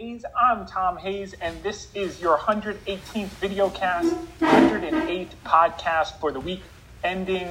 [0.00, 6.62] I'm Tom Hayes, and this is your 118th video cast, 108th podcast for the week
[7.04, 7.46] ending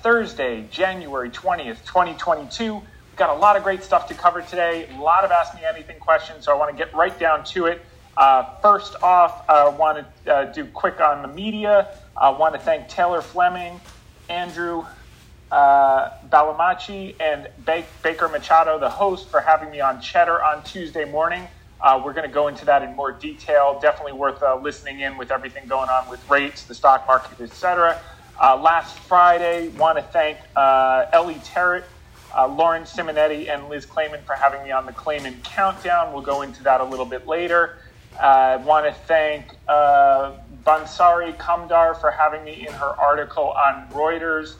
[0.00, 2.74] Thursday, January 20th, 2022.
[2.74, 2.82] We've
[3.16, 6.00] got a lot of great stuff to cover today, a lot of Ask Me Anything
[6.00, 7.82] questions, so I want to get right down to it.
[8.16, 11.88] Uh, first off, I uh, want to uh, do quick on the media.
[12.16, 13.80] I want to thank Taylor Fleming,
[14.28, 14.84] Andrew
[15.52, 21.04] uh, Balamachi, and ba- Baker Machado, the host, for having me on Cheddar on Tuesday
[21.04, 21.46] morning.
[21.82, 23.78] Uh, we're going to go into that in more detail.
[23.80, 28.00] Definitely worth uh, listening in with everything going on with rates, the stock market, etc.
[28.40, 31.82] Uh, last Friday, want to thank uh, Ellie Terrett,
[32.36, 36.12] uh, Lauren Simonetti, and Liz Claman for having me on the Claman Countdown.
[36.12, 37.78] We'll go into that a little bit later.
[38.20, 44.54] I want to thank Bansari Kamdar for having me in her article on Reuters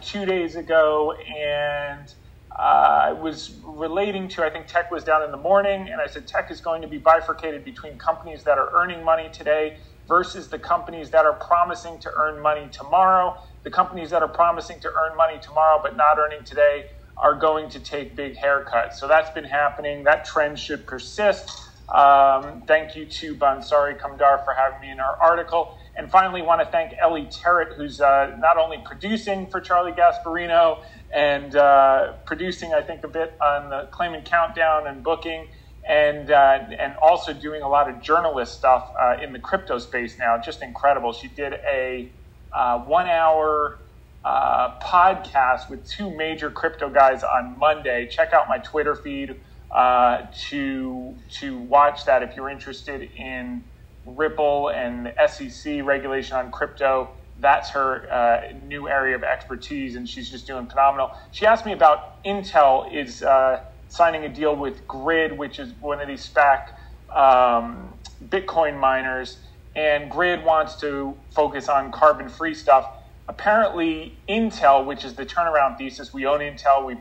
[0.00, 2.19] two days ago, and uh,
[2.56, 6.26] I was relating to, I think tech was down in the morning, and I said
[6.26, 10.58] tech is going to be bifurcated between companies that are earning money today versus the
[10.58, 13.36] companies that are promising to earn money tomorrow.
[13.62, 17.68] The companies that are promising to earn money tomorrow but not earning today are going
[17.70, 18.94] to take big haircuts.
[18.94, 20.04] So that's been happening.
[20.04, 21.50] That trend should persist.
[21.94, 25.74] Um, thank you to Bansari Kamdar for having me in our article.
[25.96, 30.78] And finally, want to thank Ellie Terrett, who's uh, not only producing for Charlie Gasparino
[31.14, 35.48] and uh, producing, I think, a bit on the Claman Countdown and booking,
[35.88, 40.18] and uh, and also doing a lot of journalist stuff uh, in the crypto space
[40.18, 40.38] now.
[40.38, 41.12] Just incredible.
[41.12, 42.12] She did a
[42.52, 43.78] uh, one-hour
[44.24, 48.06] uh, podcast with two major crypto guys on Monday.
[48.08, 49.36] Check out my Twitter feed
[49.70, 53.64] uh, to to watch that if you're interested in
[54.04, 57.10] Ripple and SEC regulation on crypto
[57.40, 61.10] that's her uh, new area of expertise, and she's just doing phenomenal.
[61.32, 66.00] She asked me about Intel is uh, signing a deal with GRIID, which is one
[66.00, 66.68] of these SPAC
[67.14, 69.38] um, Bitcoin miners,
[69.74, 72.86] and GRIID wants to focus on carbon-free stuff.
[73.28, 76.84] Apparently, Intel, which is the turnaround thesis, we own Intel.
[76.84, 76.98] We've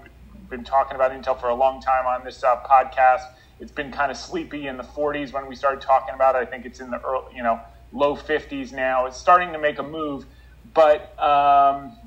[0.49, 3.21] been talking about Intel for a long time on this uh, podcast.
[3.59, 6.39] It's been kind of sleepy in the 40s when we started talking about it.
[6.39, 7.59] I think it's in the early, you know
[7.91, 9.05] low 50s now.
[9.05, 10.25] It's starting to make a move,
[10.73, 11.97] but um,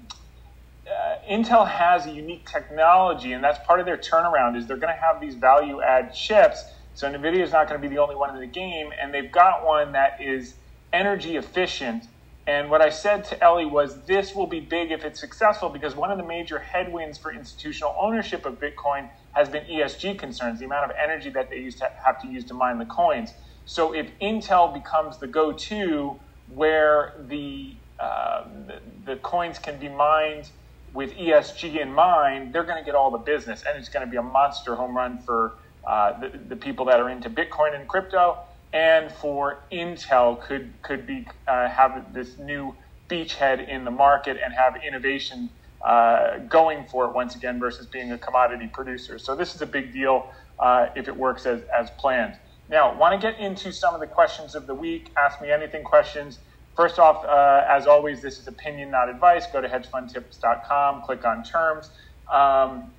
[0.86, 4.56] uh, Intel has a unique technology, and that's part of their turnaround.
[4.56, 6.64] Is they're going to have these value add chips.
[6.94, 9.32] So Nvidia is not going to be the only one in the game, and they've
[9.32, 10.56] got one that is
[10.92, 12.04] energy efficient.
[12.46, 15.94] And what I said to Ellie was, this will be big if it's successful because
[15.94, 20.66] one of the major headwinds for institutional ownership of Bitcoin has been ESG concerns, the
[20.66, 23.32] amount of energy that they used to have to use to mine the coins.
[23.64, 30.50] So if Intel becomes the go-to where the, uh, the, the coins can be mined
[30.92, 34.10] with ESG in mind, they're going to get all the business, and it's going to
[34.10, 35.54] be a monster home run for
[35.86, 38.38] uh, the, the, people that are into Bitcoin and crypto,
[38.72, 42.74] and for Intel could could be uh, have this new
[43.08, 45.50] beachhead in the market and have innovation
[45.84, 49.18] uh, going for it once again versus being a commodity producer.
[49.18, 52.36] So this is a big deal uh, if it works as as planned.
[52.72, 55.12] Now, want to get into some of the questions of the week.
[55.22, 56.38] Ask me anything questions.
[56.74, 59.46] First off, uh, as always, this is opinion, not advice.
[59.52, 61.90] Go to hedgefundtips.com, click on terms.
[62.32, 62.92] Um,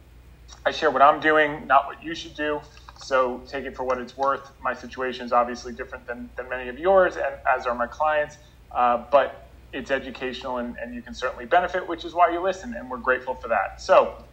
[0.64, 2.62] I share what I'm doing, not what you should do.
[3.00, 4.52] So take it for what it's worth.
[4.62, 8.38] My situation is obviously different than, than many of yours, and as are my clients.
[8.72, 12.76] Uh, but it's educational, and, and you can certainly benefit, which is why you listen,
[12.78, 13.82] and we're grateful for that.
[13.82, 14.24] So,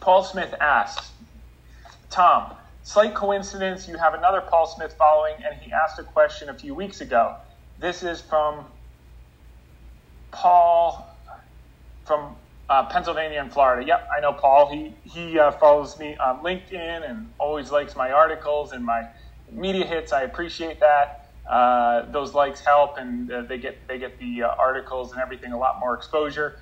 [0.00, 1.12] Paul Smith asks,
[2.10, 6.54] Tom, Slight coincidence, you have another Paul Smith following, and he asked a question a
[6.54, 7.34] few weeks ago.
[7.76, 8.66] This is from
[10.30, 11.04] Paul
[12.04, 12.36] from
[12.68, 13.84] uh, Pennsylvania and Florida.
[13.84, 14.70] Yep, I know Paul.
[14.70, 19.02] He he uh, follows me on LinkedIn and always likes my articles and my
[19.50, 20.12] media hits.
[20.12, 21.22] I appreciate that.
[21.50, 25.50] Uh, those likes help, and uh, they get they get the uh, articles and everything
[25.50, 26.58] a lot more exposure.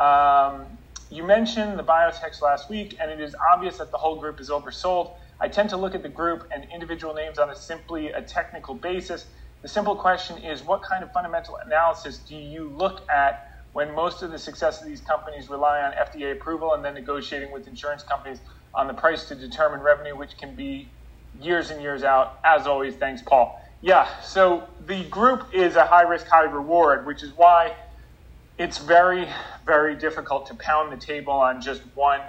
[0.00, 0.78] Um,
[1.10, 4.48] you mentioned the biotechs last week, and it is obvious that the whole group is
[4.48, 5.16] oversold.
[5.40, 8.74] I tend to look at the group and individual names on a simply a technical
[8.74, 9.26] basis.
[9.62, 14.22] The simple question is what kind of fundamental analysis do you look at when most
[14.22, 18.02] of the success of these companies rely on FDA approval and then negotiating with insurance
[18.02, 18.40] companies
[18.74, 20.88] on the price to determine revenue, which can be
[21.40, 22.38] years and years out?
[22.42, 23.60] As always, thanks, Paul.
[23.82, 27.74] Yeah, so the group is a high risk, high reward, which is why
[28.58, 29.28] it's very,
[29.66, 32.22] very difficult to pound the table on just one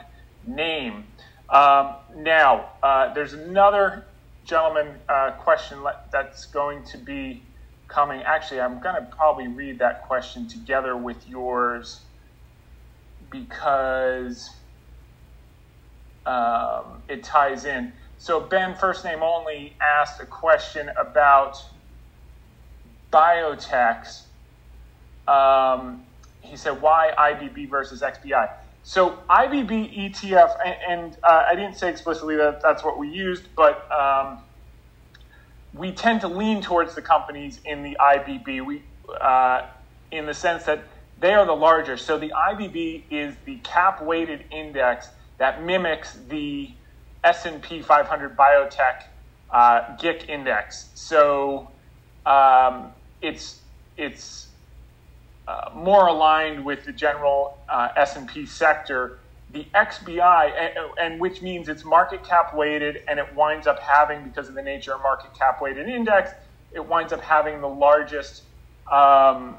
[0.45, 1.05] name.
[1.49, 4.05] Um, now, uh, there's another
[4.45, 5.79] gentleman uh, question
[6.11, 7.43] that's going to be
[7.87, 8.21] coming.
[8.21, 12.01] Actually, I'm going to probably read that question together with yours
[13.29, 14.49] because
[16.25, 17.93] um, it ties in.
[18.17, 21.63] So Ben, first name only, asked a question about
[23.11, 24.23] biotechs.
[25.27, 26.03] Um,
[26.41, 28.49] he said, why IBB versus XBI?
[28.87, 33.43] So IBB ETF, and, and uh, I didn't say explicitly that that's what we used,
[33.53, 34.37] but um,
[35.73, 38.65] we tend to lean towards the companies in the IBB.
[38.65, 38.83] We,
[39.19, 39.65] uh,
[40.11, 40.85] in the sense that
[41.19, 41.97] they are the larger.
[41.97, 46.71] So the IBB is the cap-weighted index that mimics the
[47.25, 49.03] S&P 500 biotech
[49.51, 50.91] uh, GIC index.
[50.93, 51.69] So
[52.25, 53.59] um, it's
[53.97, 54.46] it's
[55.47, 59.19] uh, more aligned with the general uh, S&P sector.
[59.53, 64.25] The XBI, and, and, which means it's market cap weighted, and it winds up having,
[64.25, 66.31] because of the nature of market cap weighted index,
[66.73, 68.43] it winds up having the largest
[68.91, 69.55] um,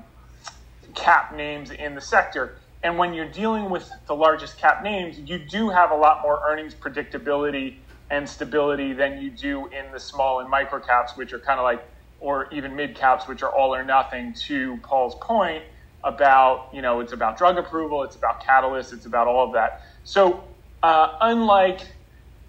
[0.95, 2.57] cap names in the sector.
[2.83, 6.43] And when you're dealing with the largest cap names, you do have a lot more
[6.47, 7.77] earnings predictability
[8.11, 11.65] and stability than you do in the small and micro caps, which are kind of
[11.65, 11.83] like,
[12.21, 14.35] or even mid caps, which are all or nothing.
[14.35, 15.65] To Paul's point
[16.09, 19.83] about, you know, it's about drug approval, it's about catalysts, it's about all of that.
[20.05, 20.45] So,
[20.83, 21.81] uh, unlike,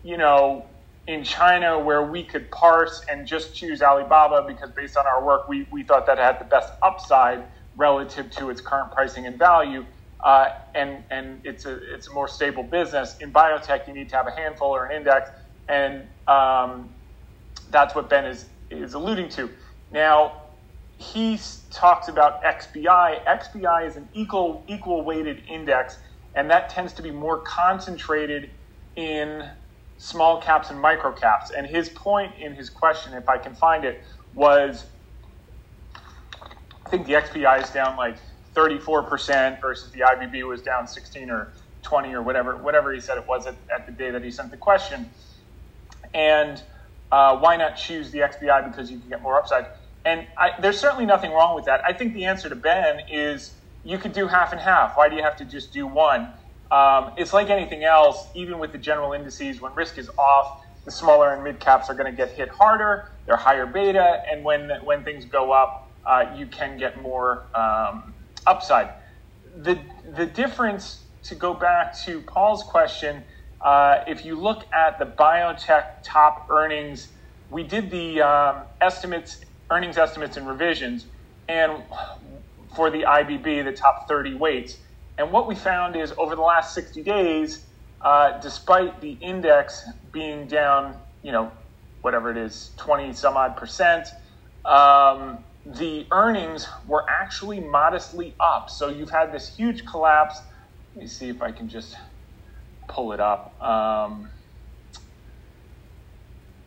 [0.03, 0.65] you know,
[1.07, 5.47] in China where we could parse and just choose Alibaba because based on our work,
[5.47, 7.44] we, we thought that had the best upside
[7.75, 9.85] relative to its current pricing and value
[10.23, 13.17] uh, and and it's a it's a more stable business.
[13.21, 15.29] In biotech, you need to have a handful or an index,
[15.67, 16.89] and um,
[17.69, 19.50] that's what Ben is is alluding to.
[19.91, 20.33] Now,
[21.00, 21.40] he
[21.72, 23.24] talks about XBI.
[23.25, 25.98] XBI is an equal equal weighted index,
[26.36, 28.51] and that tends to be more concentrated
[28.98, 29.50] in
[29.96, 31.51] small caps and micro caps.
[31.51, 34.04] And his point in his question, if I can find it,
[34.34, 34.88] was
[36.86, 38.18] I think the XBI is down like
[38.54, 43.25] 34% versus the IBB was down 16 or 20 or whatever, whatever he said it
[43.25, 45.10] was at, at the day that he sent the question.
[46.13, 46.62] And
[47.10, 49.66] uh, why not choose the XBI because you can get more upside?
[50.06, 51.81] And I, there's certainly nothing wrong with that.
[51.86, 54.96] I think the answer to Ben is you could do half and half.
[54.96, 56.34] Why do you have to just do one?
[56.72, 60.48] Um, it's like anything else, even with the general indices, when risk is off,
[60.86, 63.12] the smaller and mid caps are going to get hit harder.
[63.25, 68.13] They're higher beta, and when when things go up, uh, you can get more um,
[68.48, 68.90] upside.
[69.56, 69.80] The,
[70.16, 73.24] the difference, to go back to Paul's question,
[73.62, 77.10] uh, if you look at the biotech top earnings,
[77.50, 81.06] we did the um, estimates, earnings estimates and revisions,
[81.48, 81.83] and
[82.75, 84.77] for the IBB, the top 30 weights.
[85.18, 87.66] And what we found is over the last 60 days,
[88.01, 91.51] uh, despite the index being down, you know,
[92.01, 94.07] whatever it is, 20 some odd percent,
[94.66, 98.69] um, the earnings were actually modestly up.
[98.69, 100.39] So you've had this huge collapse.
[100.95, 101.95] Let me see if I can just
[102.88, 103.62] pull it up.
[103.62, 104.30] Um,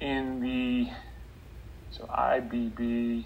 [0.00, 0.90] in the
[2.02, 3.24] so IBB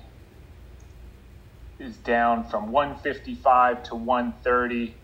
[1.78, 4.94] is down from 155 to 130.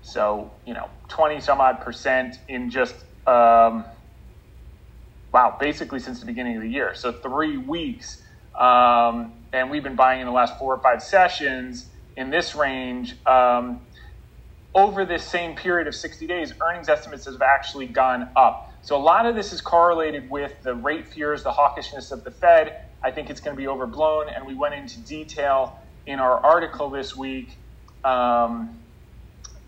[0.00, 2.94] So, you know, 20 some odd percent in just,
[3.26, 3.84] um,
[5.32, 6.94] wow, basically since the beginning of the year.
[6.94, 8.22] So, three weeks.
[8.58, 13.16] Um, and we've been buying in the last four or five sessions in this range.
[13.26, 13.80] Um,
[14.72, 18.70] over this same period of 60 days, earnings estimates have actually gone up.
[18.82, 22.30] So a lot of this is correlated with the rate fears, the hawkishness of the
[22.30, 22.72] Fed.
[23.02, 26.90] I think it's going to be overblown, and we went into detail in our article
[26.90, 27.58] this week.
[28.04, 28.80] Um,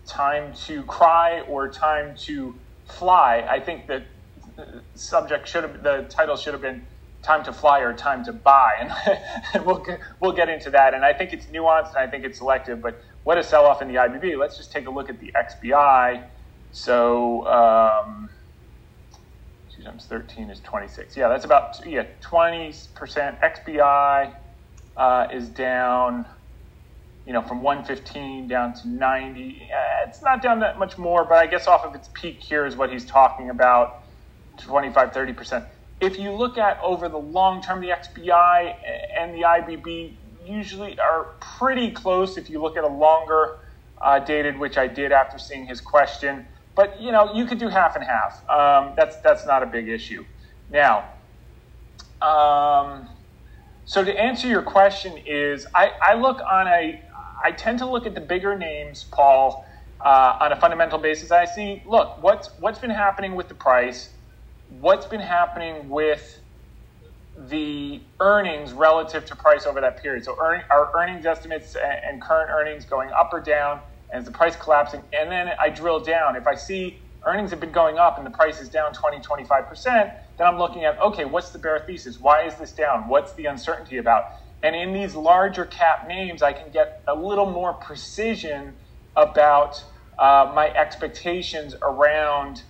[0.07, 2.55] time to cry or time to
[2.85, 3.45] fly.
[3.49, 4.07] I think that
[4.55, 6.87] the subject should have the title should have been
[7.21, 8.71] time to fly or time to buy,
[9.53, 9.85] and, we'll
[10.19, 10.93] we'll get into that.
[10.93, 12.81] And I think it's nuanced and I think it's selective.
[12.81, 14.37] But what a sell off in the IBB?
[14.37, 16.25] Let's just take a look at the XBI.
[16.71, 18.29] So um,
[19.79, 21.15] two times thirteen is twenty six.
[21.15, 23.37] Yeah, that's about yeah twenty percent.
[23.41, 24.33] XBI
[24.97, 26.25] uh, is down.
[27.25, 29.69] You know, from 115 down to 90.
[29.71, 32.65] Uh, it's not down that much more, but I guess off of its peak here
[32.65, 34.01] is what he's talking about
[34.57, 35.65] 25, 30 percent
[36.01, 38.73] if you look at over the long term, the XBI
[39.17, 43.57] and the IBB usually are pretty close if you look at a longer
[44.01, 46.47] uh, dated, which I did after seeing his question.
[46.79, 48.49] But you know, you could do half and half.
[48.49, 50.25] Um, that's that's not a big issue.
[50.69, 51.09] Now,
[52.21, 53.09] um,
[53.85, 57.01] so to answer your question is, I, I look on a,
[57.43, 59.65] I tend to look at the bigger names, Paul,
[60.05, 61.31] uh, on a fundamental basis.
[61.31, 64.11] I see, look, what's what's been happening with the price
[64.69, 66.41] what's been happening with
[67.37, 70.23] the earnings relative to price over that period.
[70.25, 74.31] So earn, our earnings estimates and current earnings going up or down, and is the
[74.31, 75.01] price collapsing?
[75.13, 76.35] And then I drill down.
[76.35, 79.85] If I see earnings have been going up and the price is down 20, 25%,
[79.85, 82.19] then I'm looking at, okay, what's the bear thesis?
[82.19, 83.07] Why is this down?
[83.07, 84.23] What's the uncertainty about?
[84.63, 88.75] And in these larger cap names, I can get a little more precision
[89.15, 89.83] about
[90.17, 92.63] uh, my expectations around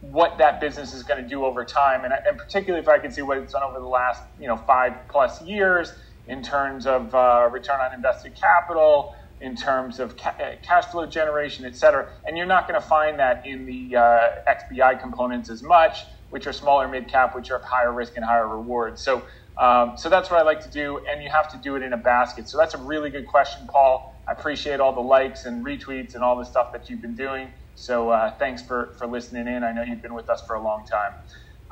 [0.00, 3.10] what that business is going to do over time, and, and, particularly if I can
[3.10, 5.92] see what it's done over the last you know five plus years
[6.26, 11.06] in terms of uh, return on invested capital, in terms of ca- uh, cash flow
[11.06, 12.08] generation, et cetera.
[12.26, 15.98] And you're not going to find that in the uh, XBI components as much,
[16.30, 18.98] which are smaller mid cap, which are higher risk and higher reward.
[18.98, 19.24] So.
[19.58, 21.92] Um, so that's what I like to do, and you have to do it in
[21.92, 22.48] a basket.
[22.48, 24.04] So that's a really good question, Paul.
[24.28, 27.52] I appreciate all the likes and retweets and all the stuff that you've been doing.
[27.74, 29.64] So uh, thanks for, for listening in.
[29.64, 31.14] I know you've been with us for a long time.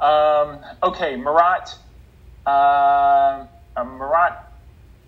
[0.09, 1.71] Um, okay, Marat,
[2.47, 3.47] uh,
[3.77, 4.37] uh, Marat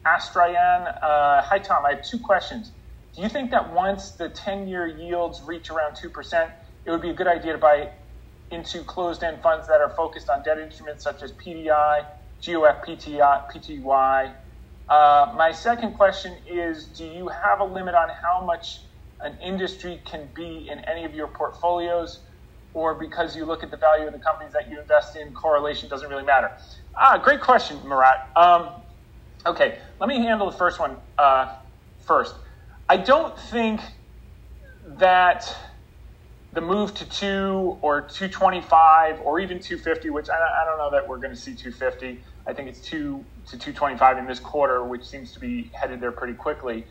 [0.08, 0.88] Astrayan.
[1.02, 1.84] Uh, hi, Tom.
[1.84, 2.72] I have two questions.
[3.14, 6.50] Do you think that once the 10 year yields reach around 2%,
[6.84, 7.90] it would be a good idea to buy
[8.50, 12.06] into closed end funds that are focused on debt instruments such as PDI,
[12.44, 14.34] GOF, PTI, PTY?
[14.88, 18.80] Uh, my second question is Do you have a limit on how much
[19.20, 22.20] an industry can be in any of your portfolios,
[22.72, 25.88] or because you look at the value of the companies that you invest in, correlation
[25.88, 26.50] doesn't really matter?
[26.96, 28.16] Ah, great question, Marat.
[28.36, 28.70] Um,
[29.46, 31.54] okay, let me handle the first one uh,
[32.06, 32.34] first.
[32.88, 33.80] I don't think
[34.86, 35.54] that
[36.52, 41.06] the move to two or 225 or even 250, which I, I don't know that
[41.06, 42.20] we're going to see 250.
[42.46, 46.12] I think it's two to 225 in this quarter, which seems to be headed there
[46.12, 46.86] pretty quickly.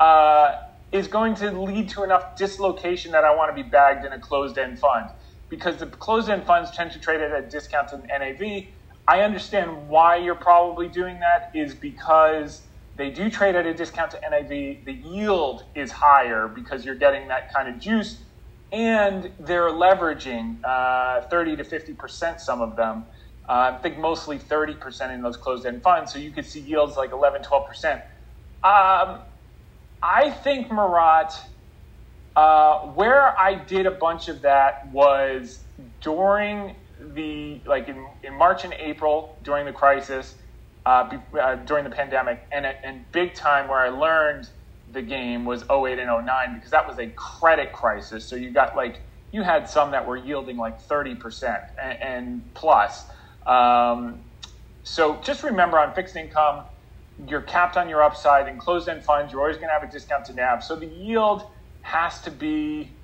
[0.00, 0.56] Uh,
[0.92, 4.18] is going to lead to enough dislocation that I want to be bagged in a
[4.18, 5.10] closed end fund.
[5.48, 8.66] Because the closed end funds tend to trade at a discount to NAV.
[9.08, 14.12] I understand why you're probably doing that is because they do trade at a discount
[14.12, 14.48] to NAV.
[14.48, 18.24] The yield is higher because you're getting that kind of juice,
[18.72, 22.40] and they're leveraging uh, 30 to 50 percent.
[22.40, 23.06] Some of them,
[23.48, 26.12] uh, I think mostly 30 percent in those closed end funds.
[26.12, 28.02] So you could see yields like 11, 12 percent.
[28.64, 29.22] Um,
[30.02, 31.30] I think Marat,
[32.36, 35.64] uh, where I did a bunch of that was
[36.02, 36.76] during
[37.16, 40.36] the like in, in March and April during the crisis,
[40.86, 44.50] uh, uh, during the pandemic, and and big time where I learned
[44.88, 48.28] the game was 08 and 09 because that was a credit crisis.
[48.28, 52.54] So you got like you had some that were yielding like 30 percent and, and
[52.54, 53.06] plus.
[53.46, 54.24] Um,
[54.84, 56.66] so just remember on fixed income
[57.28, 59.32] you're capped on your upside in closed-end funds.
[59.32, 60.62] You're always going to have a discount to NAV.
[60.64, 61.44] So the yield
[61.82, 62.98] has to be.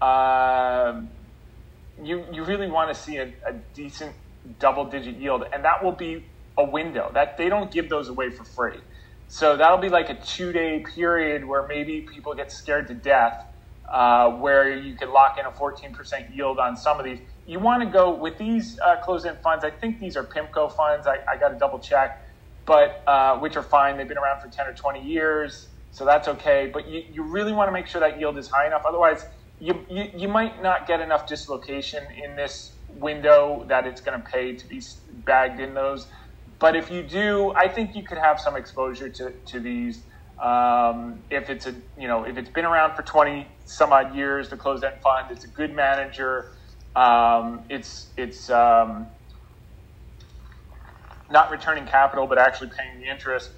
[0.00, 1.02] Uh,
[2.04, 4.16] you you really want to see a, a decent
[4.60, 6.26] double-digit yield, and that will be
[6.58, 8.78] a window that they don't give those away for free.
[9.28, 13.34] So that'll be like a two-day period where maybe people get scared to death,
[13.92, 17.20] uh, where you can lock in a 14% yield on some of these.
[17.46, 19.64] You want to go with these uh, closed-end funds.
[19.64, 21.06] I think these are PIMCO funds.
[21.06, 22.12] I, I got to double check
[22.66, 23.96] but uh, which are fine.
[23.96, 26.70] They've been around for 10 or 20 years, so that's okay.
[26.72, 28.82] But you, you really want to make sure that yield is high enough.
[28.88, 29.24] Otherwise,
[29.62, 34.28] you, you, you might not get enough dislocation in this window that it's going to
[34.28, 34.82] pay to be
[35.24, 36.08] bagged in those.
[36.58, 40.04] But if you do, I think you could have some exposure to, to these.
[40.42, 44.48] Um, if it's a you know if it's been around for 20 some odd years,
[44.48, 46.46] the closed end fund, it's a good manager.
[46.96, 49.06] Um, it's it's um,
[51.30, 53.52] not returning capital, but actually paying the interest,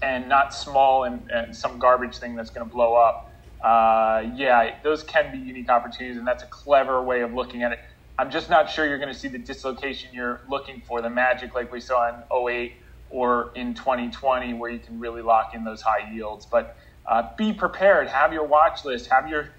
[0.00, 3.31] and not small and, and some garbage thing that's going to blow up.
[3.62, 7.72] Uh, yeah, those can be unique opportunities, and that's a clever way of looking at
[7.72, 7.78] it.
[8.18, 11.54] I'm just not sure you're going to see the dislocation you're looking for, the magic
[11.54, 12.72] like we saw in 08
[13.08, 16.46] or in 2020, where you can really lock in those high yields.
[16.50, 16.76] But
[17.10, 18.08] uh, be prepared.
[18.08, 19.10] Have your watch list.
[19.10, 19.50] Have your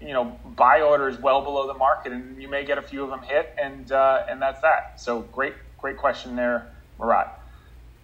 [0.00, 3.10] you know buy orders well below the market, and you may get a few of
[3.10, 4.98] them hit, and uh, and that's that.
[4.98, 7.28] So great Great question there, Marat.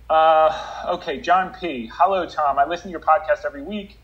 [0.09, 0.51] Uh,
[0.95, 1.91] okay, John P.
[1.95, 2.59] Hello, Tom.
[2.59, 3.99] I listen to your podcast every week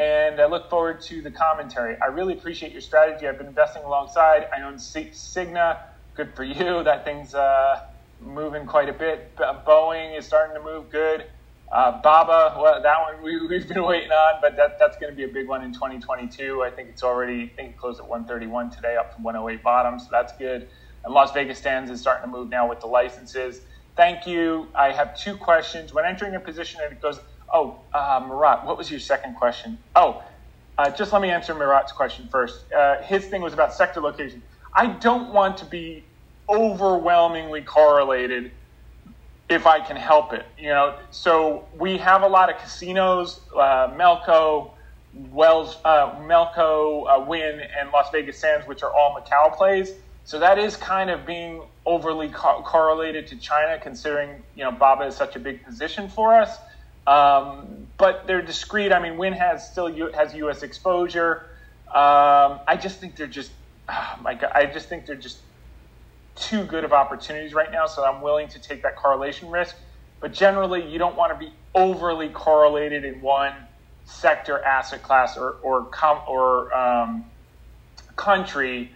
[0.00, 1.96] and I look forward to the commentary.
[2.00, 3.28] I really appreciate your strategy.
[3.28, 4.46] I've been investing alongside.
[4.56, 5.78] I own Cigna.
[6.16, 6.82] Good for you.
[6.84, 7.82] That thing's uh,
[8.20, 9.36] moving quite a bit.
[9.36, 11.26] Boeing is starting to move good.
[11.70, 15.16] Uh, Baba, well, that one we, have been waiting on, but that, that's going to
[15.16, 16.62] be a big one in 2022.
[16.62, 20.00] I think it's already, I think it closed at 131 today, up from 108 bottom,
[20.00, 20.68] so that's good
[21.04, 23.60] and Las Vegas Sands is starting to move now with the licenses.
[23.96, 24.68] Thank you.
[24.74, 25.92] I have two questions.
[25.92, 27.20] When entering a position, and it goes,
[27.52, 29.78] oh, uh, Marat, what was your second question?
[29.94, 30.22] Oh,
[30.78, 32.66] uh, just let me answer Marat's question first.
[32.72, 34.42] Uh, his thing was about sector location.
[34.74, 36.06] I don't want to be
[36.48, 38.52] overwhelmingly correlated
[39.48, 40.46] if I can help it.
[40.58, 44.72] You know, so we have a lot of casinos, uh, Melco,
[45.12, 49.92] Wells, uh, Melco, uh, Wynn, and Las Vegas Sands, which are all Macau plays.
[50.24, 55.04] So that is kind of being overly co- correlated to China, considering you know Baba
[55.06, 56.58] is such a big position for us.
[57.10, 58.92] Um, but they're discrete.
[58.92, 60.62] I mean, Wynn has still U- has U.S.
[60.62, 61.42] exposure.
[61.94, 63.52] Um, I just think they're just,
[63.88, 65.40] oh my God, I just think they're just
[66.36, 67.86] too good of opportunities right now.
[67.86, 69.76] So I'm willing to take that correlation risk.
[70.20, 73.54] But generally, you don't want to be overly correlated in one
[74.04, 77.26] sector, asset class, or or com- or um,
[78.16, 78.92] country,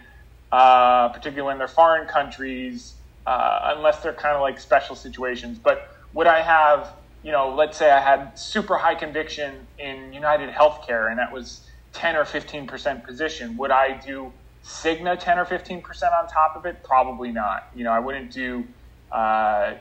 [0.51, 2.95] uh, particularly when they're foreign countries,
[3.25, 5.59] uh, unless they're kind of like special situations.
[5.59, 6.93] But would I have,
[7.25, 11.67] you know, let's say I had super high conviction in United Healthcare, and that was
[11.93, 13.57] 10 or 15 percent position.
[13.57, 14.31] Would I do
[14.63, 16.83] Cigna 10 or 15 percent on top of it?
[16.83, 17.67] Probably not.
[17.73, 18.63] You know, I wouldn't do
[19.11, 19.73] uh,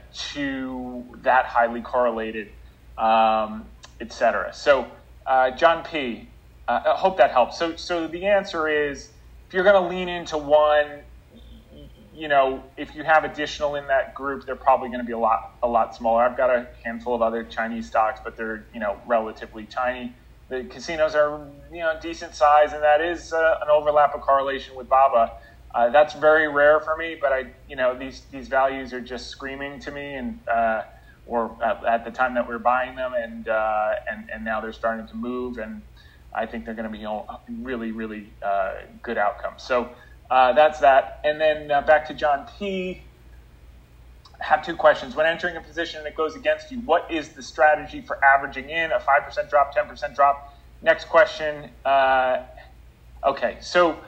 [1.22, 2.48] that highly correlated,
[2.96, 3.66] um,
[4.00, 4.54] et cetera.
[4.54, 4.90] So
[5.26, 6.30] uh, John P.
[6.66, 7.58] Uh, I hope that helps.
[7.58, 9.10] So, so the answer is,
[9.46, 11.03] if you're going to lean into one,
[12.14, 15.18] you know, if you have additional in that group, they're probably going to be a
[15.18, 16.22] lot, a lot smaller.
[16.22, 20.14] I've got a handful of other Chinese stocks, but they're, you know, relatively tiny.
[20.48, 24.76] The casinos are, you know, decent size, and that is uh, an overlap of correlation
[24.76, 25.32] with Baba.
[25.74, 29.28] Uh, that's very rare for me, but I, you know, these these values are just
[29.28, 30.82] screaming to me, and uh,
[31.26, 34.72] or at, the time that we are buying them, and uh, and and now they're
[34.72, 35.82] starting to move, and
[36.32, 37.04] I think they're going to be
[37.60, 39.64] really really uh, good outcomes.
[39.64, 39.90] So
[40.30, 43.02] uh, that's that, and then uh, back to John P.
[44.40, 45.14] I have two questions.
[45.14, 48.70] When entering a position and it goes against you, what is the strategy for averaging
[48.70, 50.54] in a five percent drop, ten percent drop?
[50.82, 51.70] Next question.
[51.84, 52.42] Uh,
[53.24, 53.98] okay, so.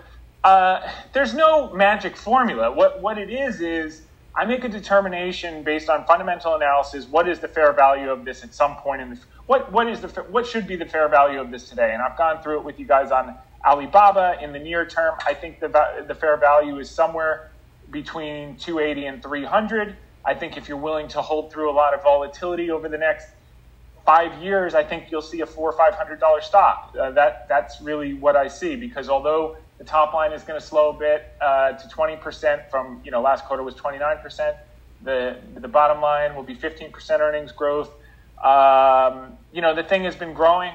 [1.12, 2.70] there's no magic formula.
[2.70, 4.02] What what it is is
[4.37, 7.06] I make a determination based on fundamental analysis.
[7.06, 10.02] What is the fair value of this at some point in the what what is
[10.02, 11.92] the what should be the fair value of this today?
[11.94, 13.35] And I've gone through it with you guys on
[13.66, 15.16] Alibaba in the near term.
[15.26, 15.68] I think the
[16.06, 17.50] the fair value is somewhere
[17.90, 19.96] between 280 and 300.
[20.25, 23.28] I think if you're willing to hold through a lot of volatility over the next
[24.04, 26.95] five years, I think you'll see a four or five hundred dollar stock.
[26.99, 30.64] Uh, that that's really what I see because although the top line is going to
[30.64, 34.54] slow a bit uh, to 20% from, you know, last quarter was 29%.
[35.02, 37.90] The, the bottom line will be 15% earnings growth.
[38.43, 40.73] Um, you know, the thing has been growing.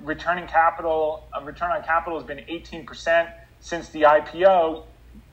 [0.00, 3.30] Returning capital, uh, return on capital has been 18%
[3.60, 4.84] since the IPO.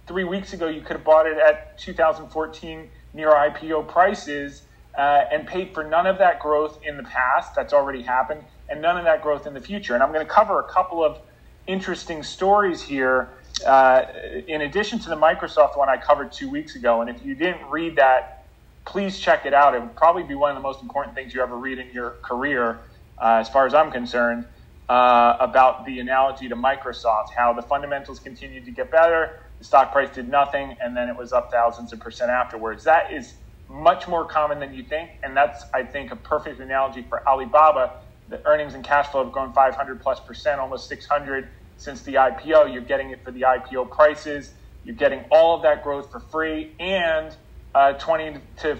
[0.07, 4.63] Three weeks ago, you could have bought it at 2014 near IPO prices
[4.97, 7.55] uh, and paid for none of that growth in the past.
[7.55, 9.93] That's already happened, and none of that growth in the future.
[9.93, 11.19] And I'm going to cover a couple of
[11.67, 13.29] interesting stories here.
[13.65, 14.05] Uh,
[14.47, 17.67] in addition to the Microsoft one I covered two weeks ago, and if you didn't
[17.69, 18.45] read that,
[18.85, 19.75] please check it out.
[19.75, 22.11] It would probably be one of the most important things you ever read in your
[22.21, 22.79] career,
[23.21, 24.45] uh, as far as I'm concerned,
[24.89, 29.91] uh, about the analogy to Microsoft, how the fundamentals continued to get better, the stock
[29.91, 32.83] price did nothing, and then it was up thousands of percent afterwards.
[32.85, 33.33] That is
[33.69, 37.93] much more common than you think, and that's, I think, a perfect analogy for Alibaba.
[38.29, 42.73] The earnings and cash flow have grown 500 plus percent, almost 600 since the IPO.
[42.73, 44.53] You're getting it for the IPO prices.
[44.83, 47.35] You're getting all of that growth for free and
[47.75, 48.79] uh, 20 to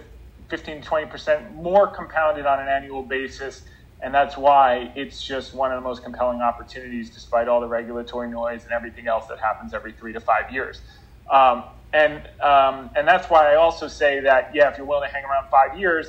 [0.50, 3.64] 15 to 20 percent more compounded on an annual basis.
[4.02, 8.30] And that's why it's just one of the most compelling opportunities, despite all the regulatory
[8.30, 10.82] noise and everything else that happens every three to five years.
[11.32, 15.14] Um, and um, and that's why I also say that yeah, if you're willing to
[15.14, 16.08] hang around five years,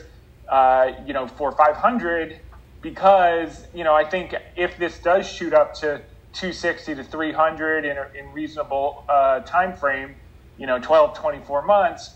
[0.51, 2.41] uh, you know, for 500,
[2.83, 6.03] because you know I think if this does shoot up to
[6.35, 10.17] 260 to 300 in a in reasonable uh, time frame,
[10.57, 12.15] you know, 12, 24 months,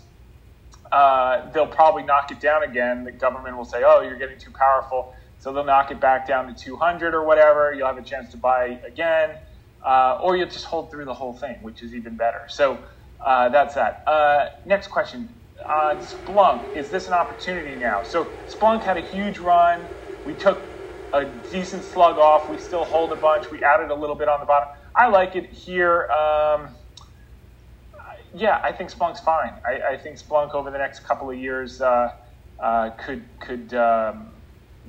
[0.93, 3.05] uh, they'll probably knock it down again.
[3.05, 5.13] The government will say, oh, you're getting too powerful.
[5.43, 7.75] So they'll knock it back down to 200 or whatever.
[7.75, 9.31] You'll have a chance to buy again.
[9.85, 12.45] Uh, or you'll just hold through the whole thing, which is even better.
[12.49, 12.79] So
[13.21, 14.07] uh, that's that.
[14.07, 15.29] Uh, next question.
[15.67, 18.05] On Splunk, is this an opportunity now?
[18.05, 19.85] So Splunk had a huge run.
[20.25, 20.61] We took
[21.13, 22.49] a decent slug off.
[22.49, 23.51] We still hold a bunch.
[23.51, 24.69] We added a little bit on the bottom.
[24.95, 26.09] I like it here.
[26.13, 26.69] Um,
[28.33, 29.55] yeah, I think Splunk's fine.
[29.67, 32.13] I, I, think Splunk over the next couple of years uh,
[32.61, 34.29] uh, could could um,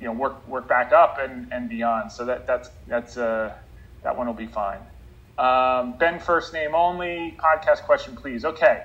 [0.04, 2.12] you know work work back up and, and beyond.
[2.12, 3.54] So that that's that's uh,
[4.02, 4.80] that one will be fine.
[5.38, 7.34] Um, ben, first name only.
[7.42, 8.44] Podcast question, please.
[8.44, 8.84] Okay.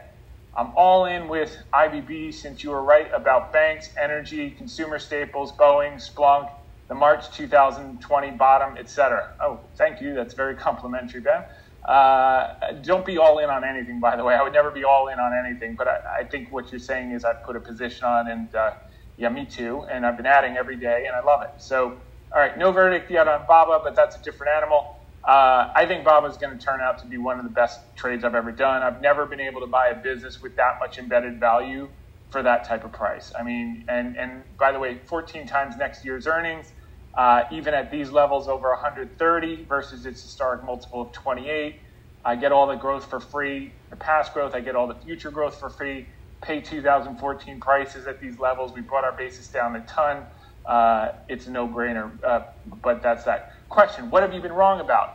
[0.56, 5.96] I'm all in with IBB since you were right about banks, energy, consumer staples, Boeing,
[5.96, 6.50] Splunk,
[6.88, 9.30] the March 2020 bottom, etc.
[9.40, 10.16] Oh, thank you.
[10.16, 11.44] That's very complimentary, Ben.
[11.86, 14.34] Uh, don't be all in on anything, by the way.
[14.34, 17.12] I would never be all in on anything, but I, I think what you're saying
[17.12, 18.72] is I've put a position on, and uh,
[19.20, 19.86] yeah, me too.
[19.92, 21.52] And I've been adding every day, and I love it.
[21.60, 21.98] So
[22.36, 24.86] All right, no verdict yet on Baba, but that's a different animal.
[25.28, 27.80] Uh, I think Baba is going to turn out to be one of the best
[27.98, 28.84] trades I've ever done.
[28.84, 31.90] I've never been able to buy a business with that much embedded value
[32.32, 33.34] for that type of price.
[33.40, 36.72] I mean, and and by the way, 14 times next year's earnings,
[37.18, 41.78] uh, even at these levels over 130 versus its historic multiple of 28.
[42.26, 44.56] I get all the growth for free, the past growth.
[44.56, 46.10] I get all the future growth for free.
[46.42, 48.74] Pay 2014 prices at these levels.
[48.74, 50.26] We brought our basis down a ton.
[50.66, 52.12] Uh, it's a no-brainer.
[52.24, 52.42] Uh,
[52.82, 54.10] but that's that question.
[54.10, 55.10] What have you been wrong about?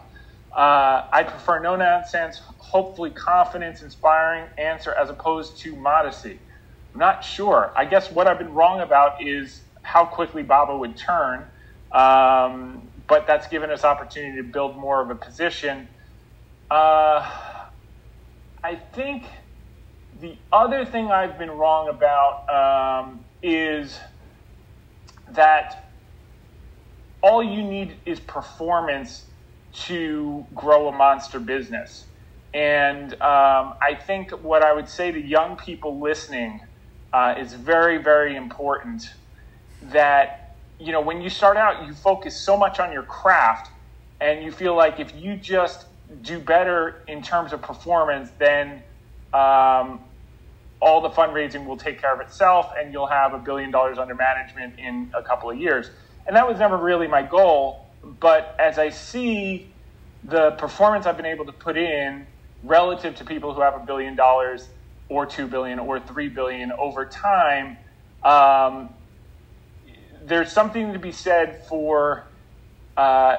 [0.56, 6.40] Uh, I prefer no nonsense, hopefully confidence inspiring answer as opposed to modesty.
[6.92, 7.72] I'm not sure.
[7.76, 11.46] I guess what I've been wrong about is how quickly Baba would turn.
[11.92, 15.88] Um, but that's given us opportunity to build more of a position.
[16.70, 17.28] Uh,
[18.62, 19.24] I think
[20.20, 22.48] the other thing I've been wrong about
[23.04, 23.98] um, is
[25.32, 25.90] that
[27.22, 29.26] all you need is performance
[29.72, 32.06] to grow a monster business.
[32.52, 36.60] And um, I think what I would say to young people listening
[37.12, 39.02] uh, is very, very important
[39.82, 43.68] that, you know, when you start out, you focus so much on your craft
[44.20, 45.86] and you feel like if you just
[46.22, 48.84] do better in terms of performance, then
[49.34, 50.00] um,
[50.80, 54.14] all the fundraising will take care of itself and you'll have a billion dollars under
[54.14, 55.90] management in a couple of years.
[56.26, 57.86] And that was never really my goal.
[58.20, 59.72] But as I see
[60.22, 62.26] the performance I've been able to put in
[62.62, 64.68] relative to people who have a billion dollars
[65.08, 67.76] or two billion or three billion over time,
[68.22, 68.90] um,
[70.22, 72.24] there's something to be said for
[72.96, 73.36] uh,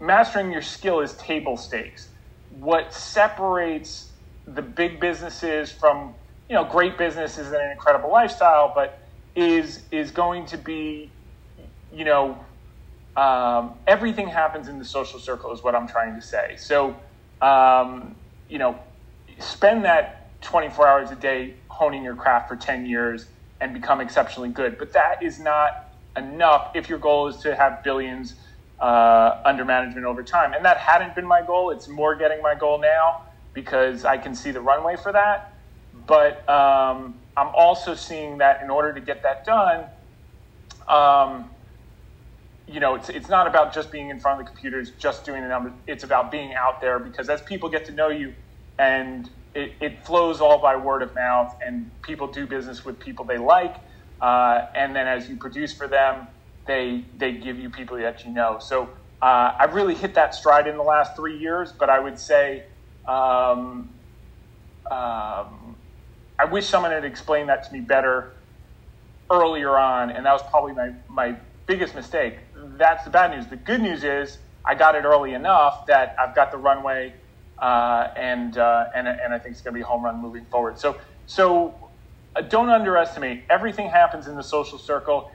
[0.00, 2.08] mastering your skill is table stakes.
[2.50, 4.10] What separates
[4.46, 6.14] the big businesses from
[6.48, 8.98] you know great businesses and an incredible lifestyle, but
[9.34, 11.14] is is going to be
[11.90, 12.44] you know
[13.16, 16.56] um, everything happens in the social circle is what I'm trying to say.
[16.56, 16.96] So
[17.40, 18.16] um,
[18.48, 18.80] you know
[19.40, 23.26] spend that 24 hours a day honing your craft for 10 years
[23.60, 25.72] and become exceptionally good, but that is not
[26.16, 28.34] enough if your goal is to have billions
[28.80, 30.52] uh, under management over time.
[30.52, 31.70] And that hadn't been my goal.
[31.70, 33.14] It's more getting my goal now
[33.54, 35.52] because I can see the runway for that.
[35.94, 39.88] But um, I'm also seeing that in order to get that done,
[40.88, 41.50] um,
[42.66, 45.42] you know, it's, it's not about just being in front of the computers, just doing
[45.42, 45.74] the numbers.
[45.86, 48.34] It's about being out there because as people get to know you
[48.78, 53.26] and it, it flows all by word of mouth and people do business with people
[53.26, 53.76] they like.
[54.20, 56.28] Uh, and then as you produce for them,
[56.66, 58.58] they, they give you people that you know.
[58.60, 58.90] So
[59.22, 62.64] uh, I've really hit that stride in the last three years, but I would say
[63.08, 64.00] um,
[64.90, 65.78] um,
[66.40, 68.34] I wish someone had explained that to me better
[69.32, 72.38] earlier on, and that was probably my, my biggest mistake.
[72.78, 73.46] That's the bad news.
[73.48, 77.14] The good news is I got it early enough that I've got the runway,
[77.60, 80.46] uh, and, uh, and and I think it's going to be a home run moving
[80.50, 80.78] forward.
[80.78, 81.90] So so
[82.36, 83.44] uh, don't underestimate.
[83.50, 85.28] Everything happens in the social circle.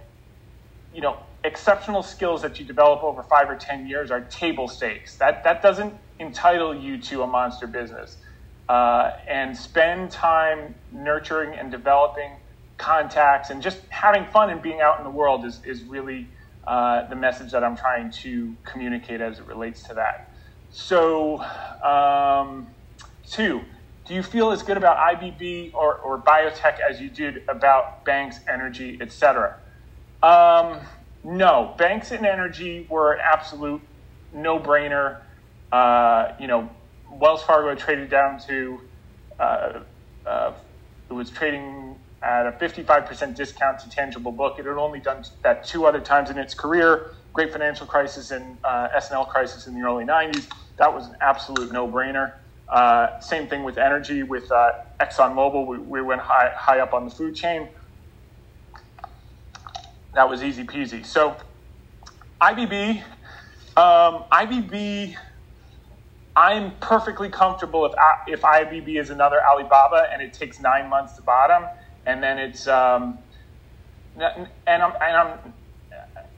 [0.91, 5.17] You know, exceptional skills that you develop over five or ten years are table stakes.
[5.17, 8.17] That that doesn't entitle you to a monster business.
[8.67, 12.33] Uh, and spend time nurturing and developing
[12.77, 16.27] contacts and just having fun and being out in the world is, is really
[16.67, 20.31] uh, the message that I'm trying to communicate as it relates to that.
[20.69, 21.39] So,
[21.83, 22.67] um,
[23.27, 23.61] two,
[24.05, 28.39] do you feel as good about IBB or, or biotech as you did about banks,
[28.47, 29.55] energy, etc.?
[30.21, 30.79] Um,
[31.23, 33.81] no, banks and energy were an absolute
[34.33, 35.21] no brainer.
[35.71, 36.69] Uh, you know,
[37.11, 38.81] Wells Fargo traded down to,
[39.39, 39.79] uh,
[40.25, 40.53] uh,
[41.09, 44.59] it was trading at a 55% discount to tangible book.
[44.59, 47.11] It had only done that two other times in its career.
[47.33, 50.47] Great financial crisis and uh, S&L crisis in the early 90s.
[50.77, 52.33] That was an absolute no-brainer.
[52.67, 54.23] Uh, same thing with energy.
[54.23, 57.69] With uh, ExxonMobil, we, we went high, high up on the food chain.
[60.13, 61.05] That was easy peasy.
[61.05, 61.35] So
[62.41, 63.01] IBB,
[63.77, 65.15] um, IBB
[66.35, 67.93] I'm perfectly comfortable if
[68.27, 71.63] if IBB is another Alibaba and it takes nine months to bottom,
[72.05, 73.19] and then it's um,
[74.15, 75.53] and I'm and I'm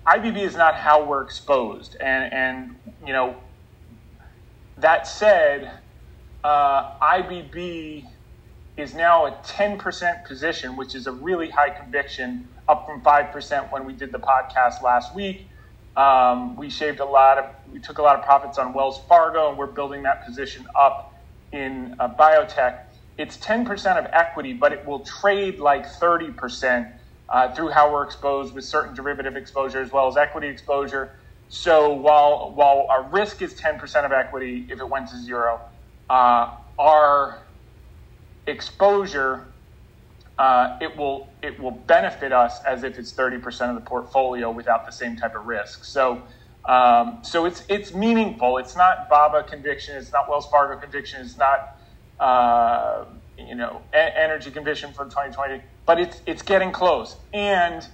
[0.07, 2.75] IBB is not how we're exposed, and and
[3.05, 3.37] you know
[4.77, 5.71] that said,
[6.43, 8.03] uh, IBB
[8.77, 13.85] is now a 10% position, which is a really high conviction, up from 5% when
[13.85, 15.50] we did the podcast last week.
[15.95, 19.49] Um, we shaved a lot of, we took a lot of profits on Wells Fargo,
[19.49, 21.11] and we're building that position up
[21.51, 22.79] in uh, biotech.
[23.17, 26.91] It's 10% of equity, but it will trade like 30%
[27.29, 31.13] uh, through how we're exposed with certain derivative exposure as well as equity exposure.
[31.47, 35.59] So while while our risk is 10% of equity if it went to zero,
[36.09, 37.47] uh, our
[38.47, 39.50] exposure
[40.41, 44.87] uh, it will it will benefit us as if it's 30% of the portfolio without
[44.87, 45.85] the same type of risk.
[45.85, 46.23] So
[46.67, 48.57] um, so it's it's meaningful.
[48.57, 49.95] It's not BABA conviction.
[49.97, 51.21] It's not Wells Fargo conviction.
[51.21, 51.59] It's not
[52.19, 53.05] uh,
[53.37, 55.61] you know energy conviction for 2020.
[55.85, 57.15] But it's it's getting close.
[57.33, 57.87] And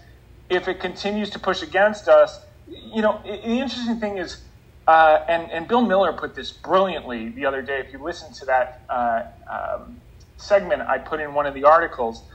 [0.49, 4.45] if it continues to push against us, you know the interesting thing is.
[4.87, 7.81] Uh, and, and Bill Miller put this brilliantly the other day.
[7.85, 10.01] If you listen to that uh, um,
[10.37, 12.29] segment I put in one of the articles,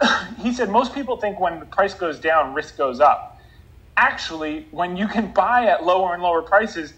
[0.42, 3.38] he said most people think when the price goes down, risk goes up.
[3.96, 6.94] Actually, when you can buy at lower and lower prices,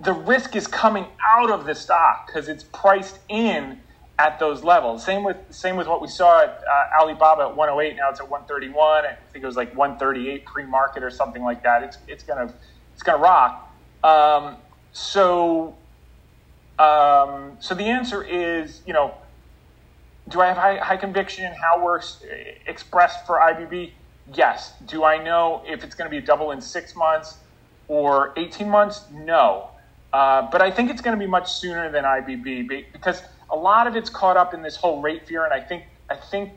[0.00, 3.80] the risk is coming out of the stock because it's priced in
[4.18, 5.04] at those levels.
[5.04, 7.96] Same with same with what we saw at uh, Alibaba at 108.
[7.96, 9.06] Now it's at 131.
[9.06, 11.82] I think it was like 138 pre-market or something like that.
[11.82, 12.54] It's it's gonna
[12.94, 13.68] it's gonna rock.
[14.04, 14.58] Um,
[14.92, 15.78] so
[16.78, 19.14] um, so the answer is you know
[20.28, 22.00] do I have high, high conviction in how we're
[22.66, 23.92] expressed for IBB?
[24.34, 24.74] Yes.
[24.86, 27.38] Do I know if it's going to be a double in six months
[27.88, 29.02] or 18 months?
[29.12, 29.70] No.
[30.12, 33.86] Uh, but I think it's going to be much sooner than IBB because a lot
[33.86, 36.52] of it's caught up in this whole rate fear, and I think I think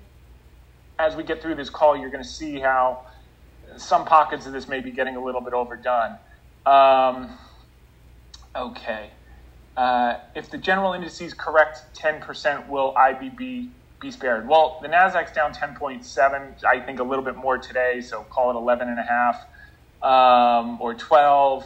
[1.00, 3.06] as we get through this call, you're going to see how
[3.78, 6.18] some pockets of this may be getting a little bit overdone.
[6.66, 7.38] Um,
[8.56, 9.10] okay.
[9.78, 14.48] Uh, if the general indices correct 10%, will IBB be spared?
[14.48, 16.64] Well, the Nasdaq's down 10.7.
[16.64, 19.46] I think a little bit more today, so call it 11 and a half
[20.02, 21.66] um, or 12.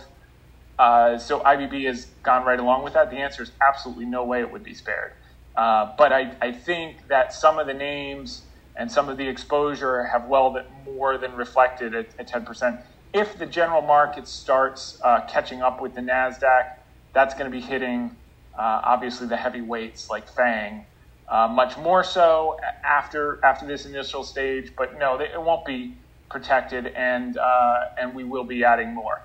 [0.77, 3.09] Uh, so IBB has gone right along with that.
[3.09, 5.13] The answer is absolutely no way it would be spared.
[5.55, 8.41] Uh, but I, I, think that some of the names
[8.75, 12.81] and some of the exposure have well that more than reflected at, at 10%.
[13.13, 16.73] If the general market starts uh, catching up with the NASDAQ,
[17.15, 18.15] that's going to be hitting
[18.57, 20.85] uh, obviously the heavyweights like Fang.
[21.27, 25.97] Uh, much more so after after this initial stage, but no, it won't be
[26.29, 29.21] protected, and uh, and we will be adding more.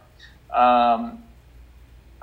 [0.51, 1.25] Um,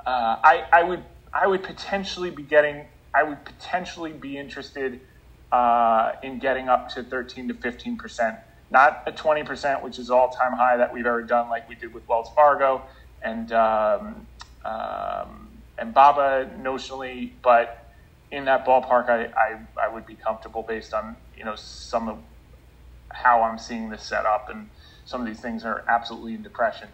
[0.04, 5.00] uh, I, I would I would potentially be getting I would potentially be interested
[5.52, 8.36] uh, in getting up to 13 to 15 percent,
[8.72, 11.76] not a 20 percent, which is all time high that we've ever done, like we
[11.76, 12.82] did with Wells Fargo,
[13.22, 14.26] and um,
[14.64, 15.47] um,
[15.78, 17.86] and Baba notionally, but
[18.30, 22.18] in that ballpark, I, I, I would be comfortable based on you know some of
[23.10, 24.68] how I'm seeing this set up, and
[25.04, 26.88] some of these things are absolutely in depression.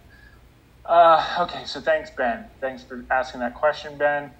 [0.84, 2.46] Uh, okay, so thanks, Ben.
[2.60, 4.30] Thanks for asking that question, Ben.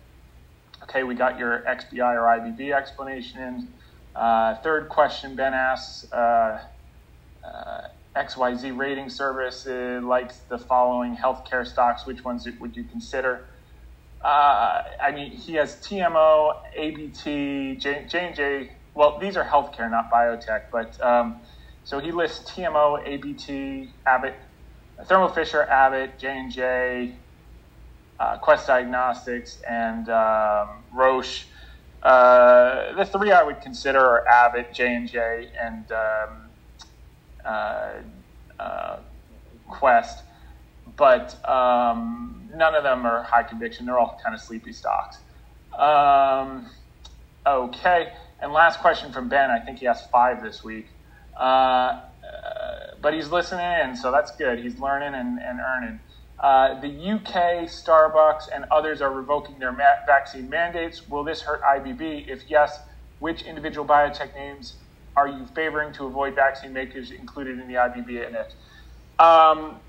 [0.83, 3.69] Okay, we got your XBI or IBB explanation in.
[4.15, 6.61] Uh, third question Ben asks uh,
[7.45, 7.81] uh
[8.15, 12.07] XYZ rating service likes the following healthcare stocks.
[12.07, 13.47] Which ones would you consider?
[14.25, 18.71] Uh, I mean, he has TMO, ABT, J and J.
[18.95, 20.63] Well, these are healthcare, not biotech.
[20.73, 21.43] But um,
[21.85, 24.37] so he lists TMO, ABT, Abbott,
[25.07, 27.19] Thermo Fisher, Abbott, J and J,
[28.19, 31.47] uh, Quest Diagnostics, and um, Roche.
[32.03, 36.51] Uh, the three I would consider are Abbott, J and J, and um,
[37.45, 37.93] uh,
[38.59, 38.97] uh,
[39.69, 40.23] Quest.
[40.97, 43.87] But um, none of them are high conviction.
[43.87, 45.19] They're all kind of sleepy stocks.
[45.79, 46.71] Um,
[47.47, 48.12] okay.
[48.40, 49.51] And last question from Ben.
[49.51, 50.87] I think he asked five this week.
[51.38, 52.01] Uh, uh,
[53.01, 54.59] but he's listening in, so that's good.
[54.59, 56.01] He's learning and, and earning.
[56.38, 61.09] Uh, the UK, Starbucks, and others are revoking their ma- vaccine mandates.
[61.09, 62.29] Will this hurt IBB?
[62.29, 62.79] If yes,
[63.19, 64.77] which individual biotech names
[65.17, 68.55] are you favoring to avoid vaccine makers included in the IBB it?
[69.19, 69.81] Um,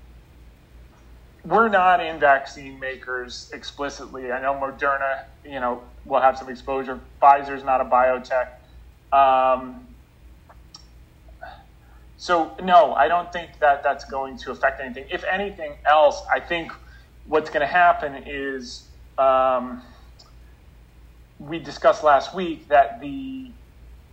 [1.46, 4.32] we're not in vaccine makers explicitly.
[4.32, 7.00] I know Moderna, you know, will have some exposure.
[7.22, 8.48] Pfizer's not a biotech.
[9.16, 9.86] Um,
[12.16, 15.06] so no, I don't think that that's going to affect anything.
[15.10, 16.72] If anything else, I think
[17.26, 19.82] what's going to happen is um,
[21.38, 23.52] we discussed last week that the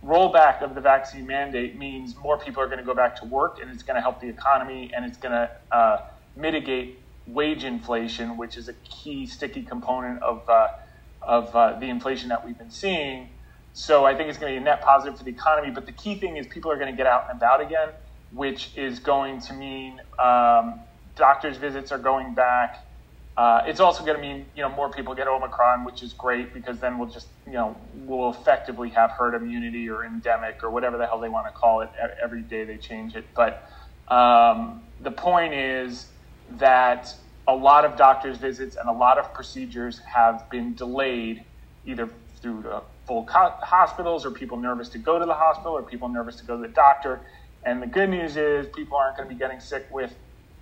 [0.04, 3.58] rollback of the vaccine mandate means more people are going to go back to work,
[3.60, 5.96] and it's going to help the economy, and it's going to uh,
[6.36, 10.68] mitigate wage inflation, which is a key sticky component of uh,
[11.22, 13.30] of uh, the inflation that we've been seeing.
[13.72, 15.70] So I think it's going to be a net positive for the economy.
[15.72, 17.90] But the key thing is people are going to get out and about again,
[18.30, 20.80] which is going to mean um,
[21.16, 22.76] doctors' visits are going back,
[23.36, 26.54] Uh, it's also going to mean you know more people get Omicron, which is great
[26.54, 30.96] because then we'll just you know we'll effectively have herd immunity or endemic or whatever
[30.98, 31.90] the hell they want to call it.
[32.22, 33.52] Every day they change it, but
[34.08, 36.13] um, the point is
[36.48, 37.08] that
[37.46, 41.44] a lot of doctors' visits and a lot of procedures have been delayed,
[41.84, 42.08] either
[42.40, 46.08] through the full co- hospitals or people nervous to go to the hospital or people
[46.08, 47.22] nervous to go to the doctor.
[47.64, 50.14] And the good news is people aren't going to be getting sick with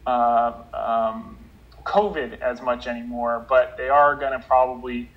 [0.07, 1.51] uh, um,
[1.85, 5.11] COVID as much anymore, but they are going to probably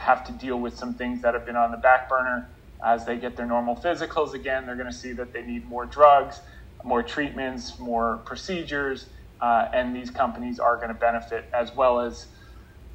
[0.00, 2.48] have to deal with some things that have been on the back burner
[2.84, 4.66] as they get their normal physicals again.
[4.66, 6.40] They're going to see that they need more drugs,
[6.84, 9.08] more treatments, more procedures,
[9.42, 12.28] uh, and these companies are going to benefit as well as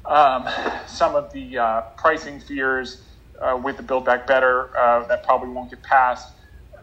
[0.08, 0.48] um,
[0.86, 3.04] some of the uh, pricing fears
[3.42, 6.26] uh, with the Build Back Better uh, that probably won't get passed.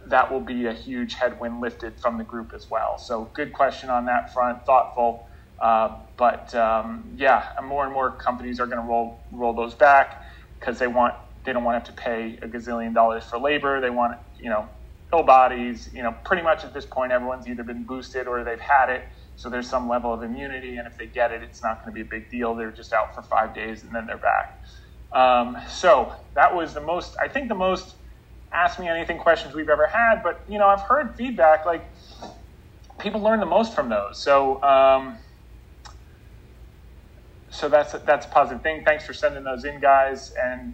[0.08, 2.99] That will be a huge headwind lifted from the group as well.
[2.99, 5.25] So, good question on that front, thoughtful.
[5.60, 10.13] Uh, but um, yeah, more and more companies are going to roll roll those back
[10.60, 13.82] because they want they don't want to have to pay a gazillion dollars for labor.
[13.82, 14.69] They want you know
[15.12, 15.89] pill bodies.
[15.93, 19.04] You know, pretty much at this point, everyone's either been boosted or they've had it,
[19.36, 20.78] so there's some level of immunity.
[20.78, 22.56] And if they get it, it's not going to be a big deal.
[22.56, 24.63] They're just out for five days and then they're back.
[25.12, 27.95] Um, so that was the most I think the most
[28.52, 30.24] ask me anything questions we've ever had.
[30.24, 31.86] But you know, I've heard feedback like
[33.00, 34.21] people learn the most from those.
[34.21, 34.62] So.
[34.63, 35.17] Um,
[37.56, 38.84] so that's a, that's a positive thing.
[38.84, 40.74] Thanks for sending those in, guys and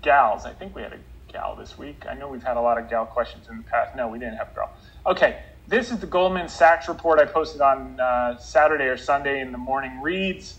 [0.00, 0.46] gals.
[0.46, 0.98] I think we had a
[1.30, 2.06] gal this week.
[2.08, 3.94] I know we've had a lot of gal questions in the past.
[3.94, 4.70] No, we didn't have a girl.
[5.06, 9.52] Okay, this is the Goldman Sachs report I posted on uh, Saturday or Sunday in
[9.52, 10.58] the morning reads.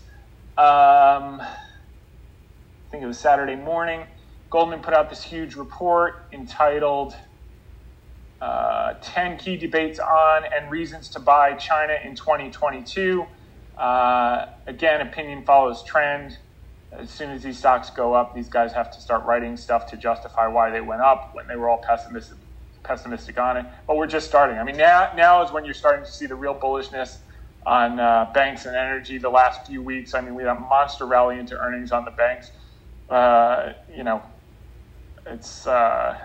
[0.56, 4.06] Um, I think it was Saturday morning.
[4.50, 7.14] Goldman put out this huge report entitled
[8.40, 13.26] uh, 10 Key Debates on and Reasons to Buy China in 2022.
[13.76, 16.38] Uh, again, opinion follows trend.
[16.92, 19.96] As soon as these stocks go up, these guys have to start writing stuff to
[19.96, 22.38] justify why they went up when they were all pessimistic,
[22.86, 23.66] pessimistic on it.
[23.86, 24.58] But we're just starting.
[24.58, 27.18] I mean, now now is when you're starting to see the real bullishness
[27.66, 29.18] on uh, banks and energy.
[29.18, 32.12] The last few weeks, I mean, we had a monster rally into earnings on the
[32.12, 32.50] banks.
[33.08, 34.22] Uh, you know,
[35.26, 36.16] it's uh,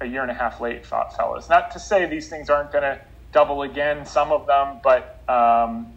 [0.00, 1.48] a year and a half late, fellas.
[1.48, 3.00] Not to say these things aren't going to
[3.32, 5.94] double again, some of them, but um,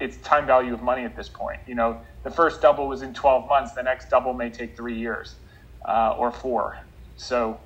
[0.00, 1.58] it's time value of money at this point.
[1.66, 3.72] You know, the first double was in 12 months.
[3.74, 5.36] The next double may take three years
[5.88, 6.76] uh, or four.
[7.16, 7.60] So,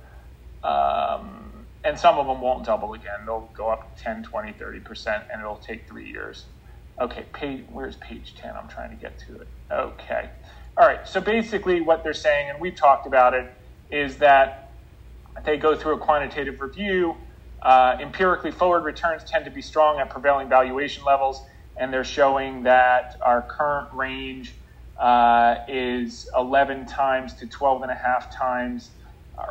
[0.63, 1.46] um,
[1.87, 3.27] and some of them won't double again.
[3.27, 6.47] They'll go up 10, 20, 30%, and it'll take three years.
[7.01, 8.53] Okay, page, where's page 10?
[8.61, 9.49] I'm trying to get to it.
[9.73, 10.31] Okay.
[10.79, 13.47] All right, so basically what they're saying, and we've talked about it,
[13.91, 14.73] is that
[15.45, 17.17] they go through a quantitative review.
[17.63, 21.41] Uh, empirically, forward returns tend to be strong at prevailing valuation levels
[21.79, 24.55] and they're showing that our current range
[25.01, 28.93] uh, is 11 times to 12 and a half times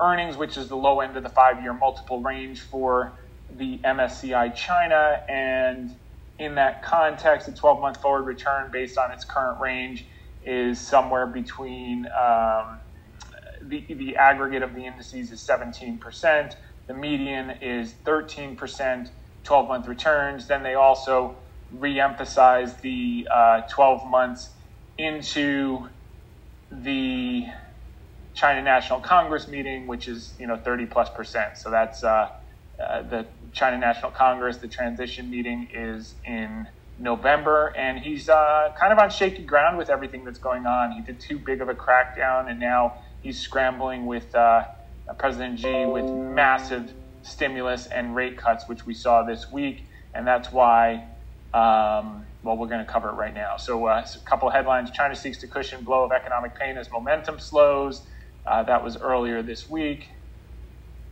[0.01, 3.19] earnings, which is the low end of the five year multiple range for
[3.49, 5.19] the MSCI China.
[5.29, 5.91] And
[6.39, 10.05] in that context, the 12 month forward return based on its current range
[10.43, 12.79] is somewhere between um,
[13.63, 16.53] the, the aggregate of the indices is 17%,
[16.87, 19.09] the median is 13%,
[19.43, 20.47] 12 month returns.
[20.47, 21.37] Then they also
[21.71, 24.51] re emphasize the uh, 12 months
[24.97, 25.89] into
[26.71, 27.45] the
[28.35, 31.57] China National Congress meeting, which is you know 30 plus percent.
[31.57, 32.29] So that's uh,
[32.79, 34.57] uh, the China National Congress.
[34.57, 36.67] The transition meeting is in
[36.97, 40.91] November, and he's uh, kind of on shaky ground with everything that's going on.
[40.91, 44.63] He did too big of a crackdown, and now he's scrambling with uh,
[45.17, 50.51] President Xi with massive stimulus and rate cuts, which we saw this week, and that's
[50.51, 51.05] why
[51.53, 53.55] um, well, we're going to cover it right now.
[53.57, 56.91] So, uh, a couple of headlines China seeks to cushion blow of economic pain as
[56.91, 58.05] momentum slows.
[58.45, 60.09] Uh, that was earlier this week.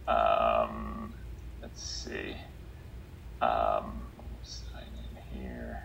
[0.08, 1.16] Um,
[1.62, 2.36] let's see.
[3.42, 4.04] Um,
[4.44, 4.84] sign
[5.34, 5.84] in here.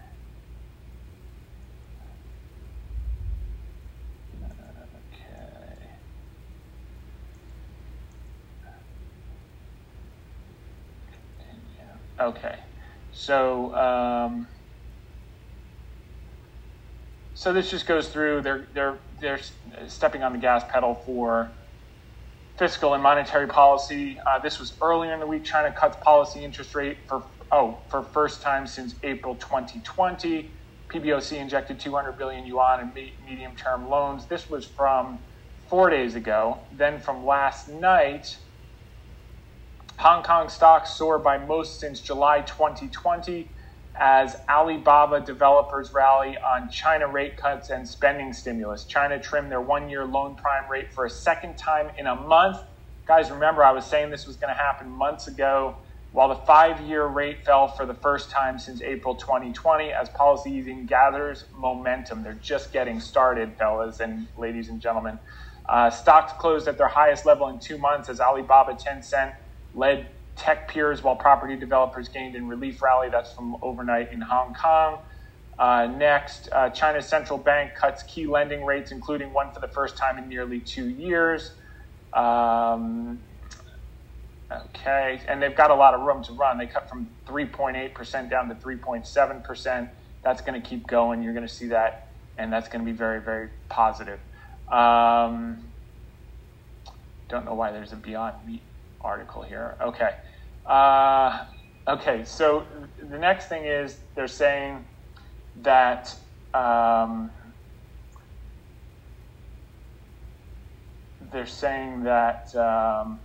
[5.15, 5.89] Okay.
[12.21, 12.59] Okay.
[13.13, 14.47] So, um,
[17.35, 18.43] so this just goes through.
[18.43, 19.41] They're they're they're
[19.89, 21.55] stepping on the gas pedal for
[22.59, 24.19] fiscal and monetary policy.
[24.27, 25.45] Uh, this was earlier in the week.
[25.45, 30.53] China cuts policy interest rate for oh for first time since April 2020.
[30.93, 34.29] PBOC injected 200 billion yuan in me- medium term loans.
[34.29, 35.21] This was from
[35.71, 36.67] four days ago.
[36.73, 38.27] Then from last night
[39.99, 43.53] Hong Kong stocks soared by most since July 2020
[43.99, 48.85] as Alibaba developers rally on China rate cuts and spending stimulus.
[48.85, 52.59] China trimmed their one year loan prime rate for a second time in a month.
[53.07, 55.77] Guys, remember, I was saying this was going to happen months ago.
[56.11, 60.51] While the five year rate fell for the first time since April 2020 as policy
[60.53, 62.23] easing gathers momentum.
[62.23, 65.19] They're just getting started, fellas and ladies and gentlemen.
[65.69, 69.35] Uh, stocks closed at their highest level in two months as Alibaba, Tencent
[69.75, 73.09] led tech peers while property developers gained in relief rally.
[73.11, 75.01] That's from overnight in Hong Kong.
[75.59, 79.97] Uh, next, uh, China's central bank cuts key lending rates, including one for the first
[79.97, 81.53] time in nearly two years.
[82.13, 83.19] Um,
[84.51, 86.59] okay, and they've got a lot of room to run.
[86.59, 89.91] They cut from 3.8% down to 3.7%.
[90.23, 91.23] That's going to keep going.
[91.23, 94.21] You're going to see that, and that's going to be very, very positive.
[94.71, 95.65] Um,
[97.29, 98.63] don't know why there's a Beyond Meat
[99.01, 99.77] article here.
[99.81, 100.11] Okay.
[100.69, 101.47] Uh,
[101.89, 102.67] okay, so
[103.11, 104.85] the next thing is they're saying
[105.57, 106.15] that
[106.53, 107.31] um,
[111.33, 113.21] they're saying that um,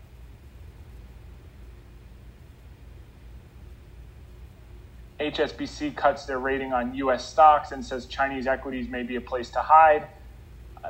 [5.22, 7.30] HSBC cuts their rating on U.S.
[7.30, 10.08] stocks and says Chinese equities may be a place to hide.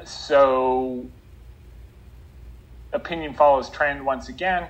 [0.06, 1.12] So
[2.94, 4.70] opinion follows trend once again.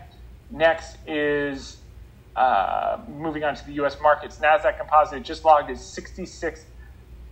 [0.53, 1.79] Next is
[2.35, 3.97] uh, moving on to the U.S.
[4.01, 4.39] markets.
[4.39, 6.65] Nasdaq Composite just logged its 66th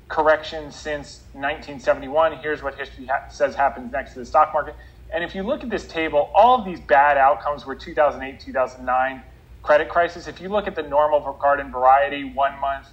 [0.10, 2.40] correction since 1971.
[2.42, 4.76] Here's what history ha- says happens next to the stock market.
[5.14, 9.24] And if you look at this table, all of these bad outcomes were 2008, 2009
[9.62, 10.28] credit crisis.
[10.28, 12.88] If you look at the normal garden variety, one month,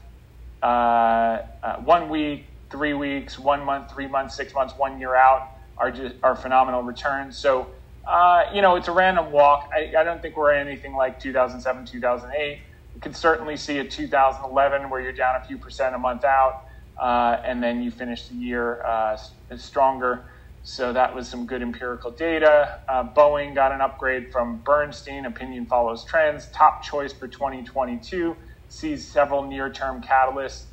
[0.62, 0.66] uh,
[1.62, 5.40] uh, one week, three weeks, one month, three months, six months, one year out
[5.78, 7.38] are just are phenomenal returns.
[7.38, 7.70] So
[8.08, 9.68] uh, you know, it's a random walk.
[9.74, 12.60] I, I don't think we're anything like 2007, 2008.
[12.94, 16.54] You can certainly see a 2011 where you're down a few percent a month out,
[17.00, 19.16] uh, and then you finish the year uh,
[19.56, 20.24] stronger.
[20.62, 22.80] So that was some good empirical data.
[22.88, 25.26] Uh, Boeing got an upgrade from Bernstein.
[25.26, 26.48] Opinion follows trends.
[26.50, 28.36] Top choice for 2022.
[28.68, 30.66] Sees several near-term catalysts.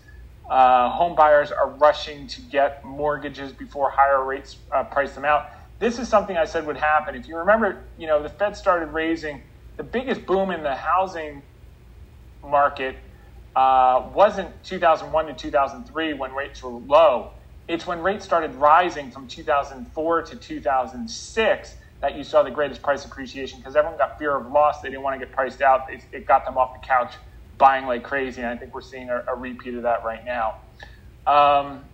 [0.50, 5.44] Uh, home buyers are rushing to get mortgages before higher rates uh, price them out
[5.80, 7.16] this is something I said would happen.
[7.16, 9.44] If you remember, you know, the Fed started raising
[9.78, 11.44] the biggest boom in the housing
[12.44, 12.98] market
[13.56, 17.32] uh, wasn't 2001 to 2003 when rates were low.
[17.68, 23.06] It's when rates started rising from 2004 to 2006 that you saw the greatest price
[23.06, 24.82] appreciation because everyone got fear of loss.
[24.82, 25.82] They didn't want to get priced out.
[25.90, 27.16] It, it got them off the couch
[27.58, 28.42] buying like crazy.
[28.42, 30.56] And I think we're seeing a, a repeat of that right now.
[31.26, 31.86] Um,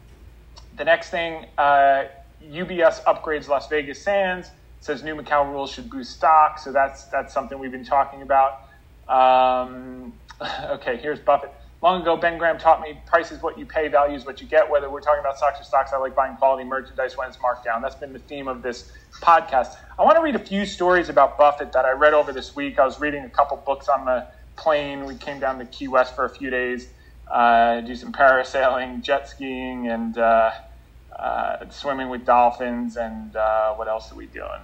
[0.76, 2.06] the next thing, uh,
[2.50, 4.52] UBS upgrades Las Vegas Sands.
[4.80, 6.58] Says new Macau rules should boost stock.
[6.58, 8.62] So that's that's something we've been talking about.
[9.08, 10.14] Um,
[10.70, 11.54] okay, here's Buffett.
[11.82, 14.48] Long ago, Ben Graham taught me price is what you pay, value is what you
[14.48, 14.70] get.
[14.70, 17.66] Whether we're talking about stocks or stocks, I like buying quality merchandise when it's marked
[17.66, 17.82] down.
[17.82, 19.78] That's been the theme of this podcast.
[19.98, 22.78] I want to read a few stories about Buffett that I read over this week.
[22.78, 24.28] I was reading a couple books on the
[24.58, 25.06] plane.
[25.06, 26.88] We came down to Key West for a few days,
[27.32, 30.52] uh, do some parasailing, jet skiing, and uh,
[31.22, 34.62] uh, swimming with dolphins, and uh, what else are we doing?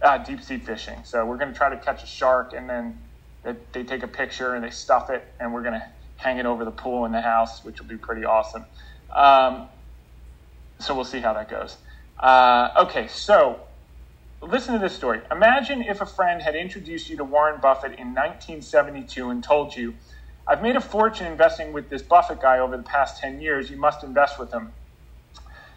[0.00, 1.00] Uh, deep sea fishing.
[1.02, 2.98] So we're going to try to catch a shark, and then
[3.42, 5.86] they, they, take a picture and they stuff it, and we're going to
[6.16, 8.64] hang it over the pool in the house, which will be pretty awesome.
[9.12, 9.68] Um,
[10.78, 11.76] so we'll see how that goes.
[12.20, 13.60] Uh, okay, so
[14.40, 15.20] listen to this story.
[15.32, 19.94] Imagine if a friend had introduced you to Warren Buffett in 1972 and told you,
[20.46, 23.70] I've made a fortune investing with this Buffett guy over the past 10 years.
[23.70, 24.72] You must invest with him.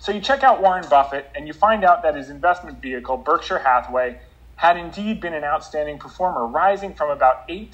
[0.02, 3.60] So you check out Warren Buffett and you find out that his investment vehicle, Berkshire
[3.60, 4.20] Hathaway,
[4.56, 7.68] had indeed been an outstanding performer, rising from about $8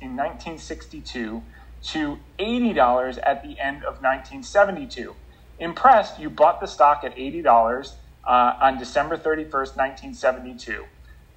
[0.00, 1.42] in 1962
[1.82, 5.16] to $80 at the end of 1972.
[5.58, 7.44] Impressed, you bought the stock at $80
[8.26, 10.82] uh, on December 31st, 1972.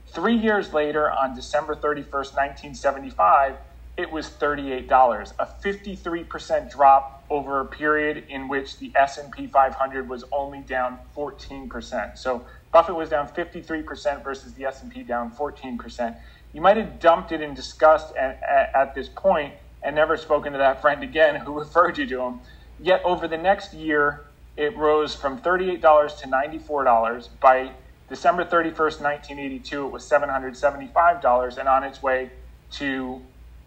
[0.07, 3.55] Three years later, on December 31st, 1975,
[3.99, 10.23] it was $38, a 53% drop over a period in which the S&P 500 was
[10.31, 12.17] only down 14%.
[12.17, 16.15] So Buffett was down 53% versus the S&P down 14%.
[16.53, 20.53] You might have dumped it in disgust at, at, at this point and never spoken
[20.53, 22.39] to that friend again who referred you to him.
[22.79, 25.81] Yet over the next year, it rose from $38
[26.19, 27.27] to $94.
[27.41, 27.73] By
[28.07, 32.31] December 31st, 1982, it was $775 and on its way
[32.71, 33.21] to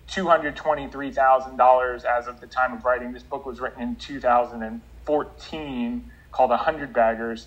[0.09, 3.13] $223,000 as of the time of writing.
[3.13, 7.47] This book was written in 2014 called 100 Baggers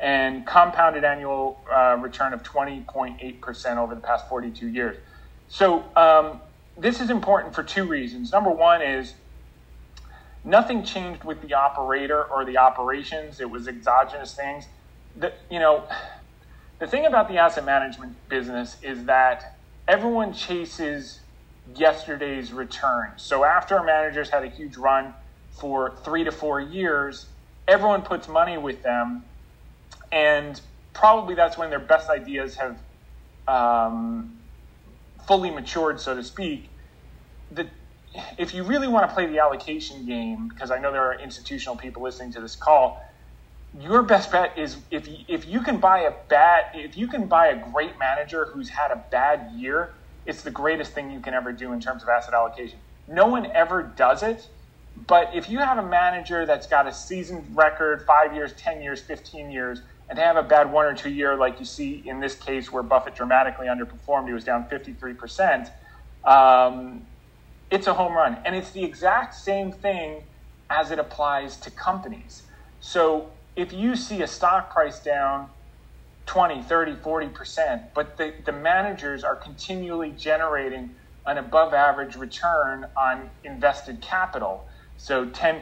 [0.00, 4.96] and compounded annual uh, return of 20.8% over the past 42 years.
[5.48, 6.40] So, um,
[6.78, 8.32] this is important for two reasons.
[8.32, 9.14] Number one is
[10.46, 13.40] Nothing changed with the operator or the operations.
[13.40, 14.66] It was exogenous things.
[15.16, 15.82] The, you know,
[16.78, 21.18] the thing about the asset management business is that everyone chases
[21.74, 23.12] yesterday's return.
[23.16, 25.14] So after managers had a huge run
[25.50, 27.26] for three to four years,
[27.66, 29.24] everyone puts money with them,
[30.12, 30.60] and
[30.92, 32.82] probably that's when their best ideas have
[33.48, 34.38] um,
[35.26, 36.70] fully matured, so to speak.
[37.50, 37.68] The,
[38.38, 41.76] if you really want to play the allocation game, because I know there are institutional
[41.76, 43.00] people listening to this call,
[43.78, 47.26] your best bet is if you, if you can buy a bad if you can
[47.26, 49.92] buy a great manager who's had a bad year,
[50.26, 52.78] it's the greatest thing you can ever do in terms of asset allocation.
[53.08, 54.48] No one ever does it,
[55.06, 59.00] but if you have a manager that's got a seasoned record, five years, ten years,
[59.00, 62.20] fifteen years, and they have a bad one or two year, like you see in
[62.20, 65.68] this case where Buffett dramatically underperformed, he was down fifty three percent.
[66.24, 67.02] Um,
[67.70, 68.38] it's a home run.
[68.44, 70.22] And it's the exact same thing
[70.70, 72.42] as it applies to companies.
[72.80, 75.50] So if you see a stock price down
[76.26, 80.90] 20, 30, 40%, but the, the managers are continually generating
[81.24, 84.66] an above average return on invested capital.
[84.96, 85.60] So 10%,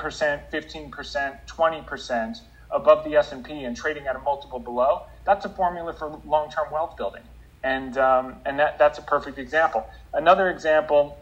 [0.50, 2.36] 15%, 20%
[2.70, 6.96] above the S&P and trading at a multiple below, that's a formula for long-term wealth
[6.96, 7.22] building.
[7.62, 9.86] And, um, and that, that's a perfect example.
[10.12, 11.18] Another example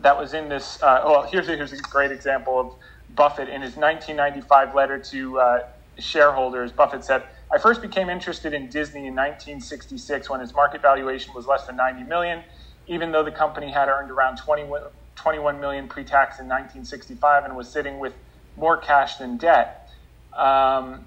[0.00, 0.82] that was in this.
[0.82, 2.72] Uh, well, here's a, here's a great example of
[3.14, 5.58] Buffett in his 1995 letter to uh,
[5.98, 6.72] shareholders.
[6.72, 11.46] Buffett said, "I first became interested in Disney in 1966 when its market valuation was
[11.46, 12.44] less than 90 million,
[12.86, 14.82] even though the company had earned around 21,
[15.14, 18.14] 21 million pre-tax in 1965 and was sitting with
[18.56, 19.90] more cash than debt."
[20.36, 21.06] Um,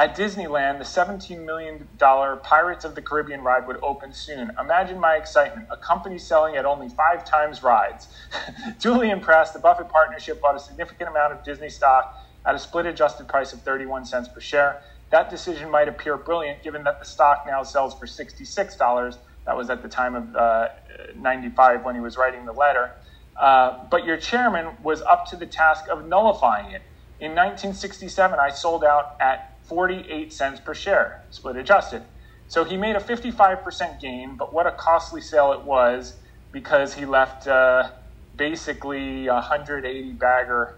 [0.00, 4.50] At Disneyland, the $17 million Pirates of the Caribbean ride would open soon.
[4.58, 5.68] Imagine my excitement.
[5.70, 8.08] A company selling at only five times rides.
[8.80, 12.86] Duly impressed, the Buffett partnership bought a significant amount of Disney stock at a split
[12.86, 14.80] adjusted price of 31 cents per share.
[15.10, 19.18] That decision might appear brilliant given that the stock now sells for $66.
[19.46, 20.68] That was at the time of uh,
[21.16, 22.92] 95 when he was writing the letter.
[23.40, 26.82] Uh, but your chairman was up to the task of nullifying it.
[27.18, 32.04] In 1967, I sold out at 48 cents per share, split adjusted.
[32.46, 36.18] So he made a 55% gain, but what a costly sale it was
[36.52, 37.90] because he left uh,
[38.36, 40.74] basically a 180 bagger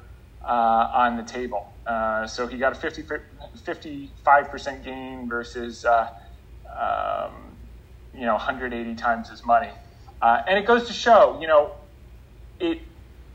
[0.46, 1.72] uh, on the table.
[1.86, 6.08] Uh, so he got a 50, 55% gain versus uh,
[6.78, 7.56] um,
[8.14, 9.70] you know 180 times his money.
[10.20, 11.72] Uh, and it goes to show, you know,
[12.60, 12.78] it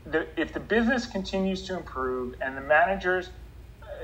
[0.06, 3.30] the, if the business continues to improve and the managers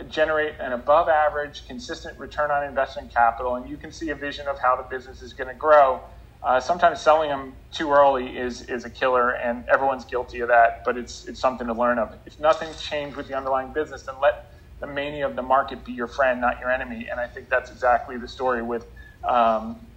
[0.09, 4.47] generate an above average, consistent return on investment capital, and you can see a vision
[4.49, 6.01] of how the business is going to grow.
[6.45, 10.83] Uh, sometimes selling them too early is, is a killer, and everyone's guilty of that,
[10.85, 12.15] but it's, it's something to learn of.
[12.27, 14.35] If nothing's changed with the underlying business, then let
[14.81, 17.09] the mania of the market be your friend, not your enemy.
[17.11, 18.87] And I think that's exactly the story with,
[19.27, 19.89] um,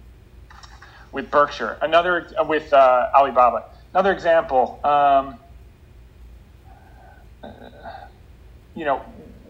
[1.12, 1.78] with Berkshire.
[1.82, 3.64] Another, uh, with uh, Alibaba.
[3.92, 5.38] Another example, um,
[8.74, 8.98] you know,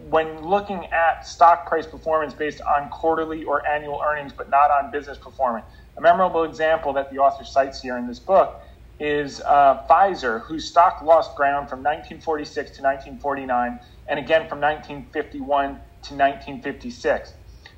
[0.09, 4.91] when looking at stock price performance based on quarterly or annual earnings, but not on
[4.91, 5.65] business performance.
[5.99, 8.61] A memorable example that the author cites here in this book
[9.01, 15.67] is uh, Pfizer, whose stock lost ground from 1946 to 1949, and again from 1951
[15.67, 17.33] to 1956.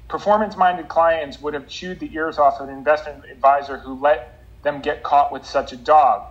[0.07, 4.36] Performance minded clients would have chewed the ears off of an investment advisor who let
[4.63, 6.22] them get caught with such a dog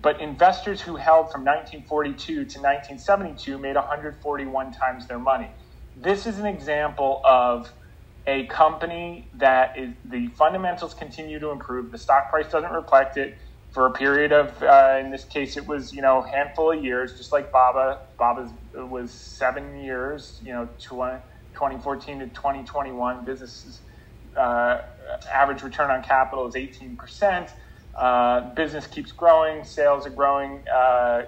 [0.00, 5.50] but investors who held from 1942 to 1972 made 141 times their money.
[5.96, 7.72] This is an example of
[8.28, 11.90] a company that is the fundamentals continue to improve.
[11.92, 13.38] The stock price doesn't reflect it
[13.70, 17.16] for a period of, uh, in this case, it was you know handful of years,
[17.16, 18.00] just like Baba.
[18.18, 23.24] Baba was seven years, you know, 2014 to 2021.
[23.24, 23.82] Business
[24.38, 24.78] uh,
[25.34, 27.50] average return on capital is 18 percent.
[27.98, 29.64] Uh, business keeps growing.
[29.64, 31.22] Sales are growing uh,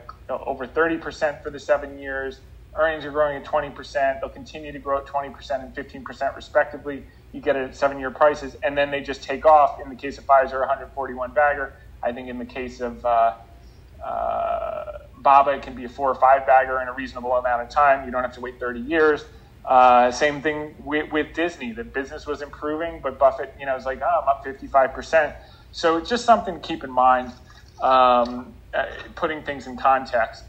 [0.46, 2.42] over 30% for the seven years.
[2.78, 4.20] Earnings are growing at 20%.
[4.20, 7.04] They'll continue to grow at 20% and 15% respectively.
[7.32, 9.72] You get it at seven year prices, and then they just take off.
[9.82, 11.74] In the case of Pfizer, 141 bagger.
[12.02, 13.32] I think in the case of uh,
[14.06, 14.84] uh,
[15.22, 18.06] Baba, it can be a four or five bagger in a reasonable amount of time.
[18.06, 19.24] You don't have to wait 30 years.
[19.68, 21.72] Uh, same thing with, with, Disney.
[21.72, 25.36] The business was improving, but Buffett, you know, was like, oh, I'm up 55%.
[25.72, 27.32] So it's just something to keep in mind,
[27.82, 28.84] um, uh,
[29.16, 30.42] putting things in context.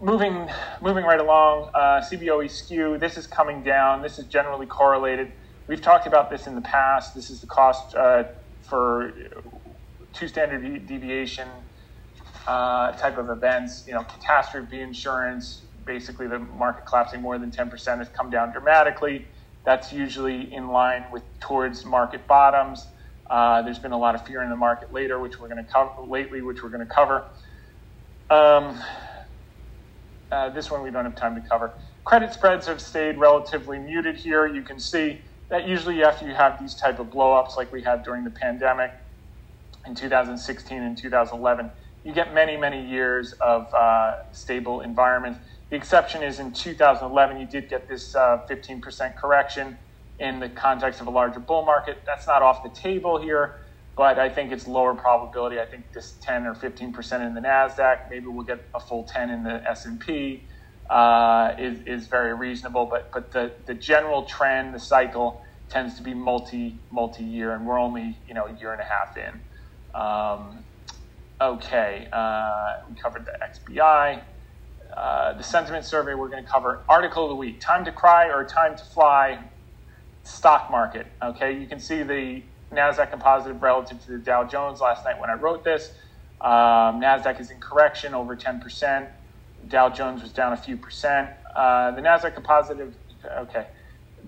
[0.00, 0.48] Moving,
[0.80, 2.98] moving right along, uh, CBOE skew.
[2.98, 4.00] This is coming down.
[4.00, 5.32] This is generally correlated.
[5.66, 7.16] We've talked about this in the past.
[7.16, 8.22] This is the cost uh,
[8.60, 9.12] for
[10.12, 11.48] two standard deviation
[12.46, 13.86] uh, type of events.
[13.88, 19.26] You know, catastrophe insurance, basically the market collapsing more than 10% has come down dramatically.
[19.66, 22.86] That's usually in line with towards market bottoms.
[23.28, 25.72] Uh, there's been a lot of fear in the market later, which we're going to
[25.72, 27.24] cover lately, which we're going to cover.
[28.30, 28.80] Um,
[30.30, 31.74] uh, this one we don't have time to cover.
[32.04, 34.46] Credit spreads have stayed relatively muted here.
[34.46, 38.02] You can see that usually after you have these type of blowups like we had
[38.02, 38.92] during the pandemic
[39.86, 41.70] in 2016 and 2011,
[42.04, 45.38] you get many, many years of uh, stable environment.
[45.70, 49.78] The exception is in 2011, you did get this uh, 15% correction
[50.18, 52.02] in the context of a larger bull market.
[52.06, 53.56] That's not off the table here,
[53.98, 55.58] but I think it's lower probability.
[55.58, 59.28] I think this 10 or 15% in the Nasdaq, maybe we'll get a full 10
[59.28, 60.44] in the S&P,
[60.88, 62.86] uh, is, is very reasonable.
[62.86, 67.66] But but the, the general trend, the cycle tends to be multi multi year, and
[67.66, 69.40] we're only you know a year and a half in.
[70.00, 70.64] Um,
[71.40, 74.22] okay, uh, we covered the XBI.
[74.96, 78.28] Uh, the sentiment survey we're going to cover article of the week time to cry
[78.28, 79.38] or time to fly
[80.22, 81.06] stock market.
[81.20, 82.42] Okay, you can see the
[82.72, 85.92] NASDAQ composite relative to the Dow Jones last night when I wrote this.
[86.40, 89.08] Um, NASDAQ is in correction over 10%.
[89.68, 91.30] Dow Jones was down a few percent.
[91.54, 92.92] Uh, the NASDAQ composite,
[93.38, 93.66] okay.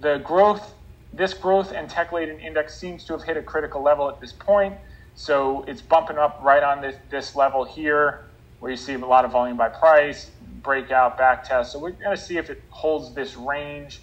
[0.01, 0.75] The growth,
[1.13, 4.33] this growth and tech laden index seems to have hit a critical level at this
[4.33, 4.75] point.
[5.15, 8.25] So it's bumping up right on this, this level here
[8.61, 10.31] where you see a lot of volume by price,
[10.63, 11.73] breakout, back test.
[11.73, 14.03] So we're going to see if it holds this range.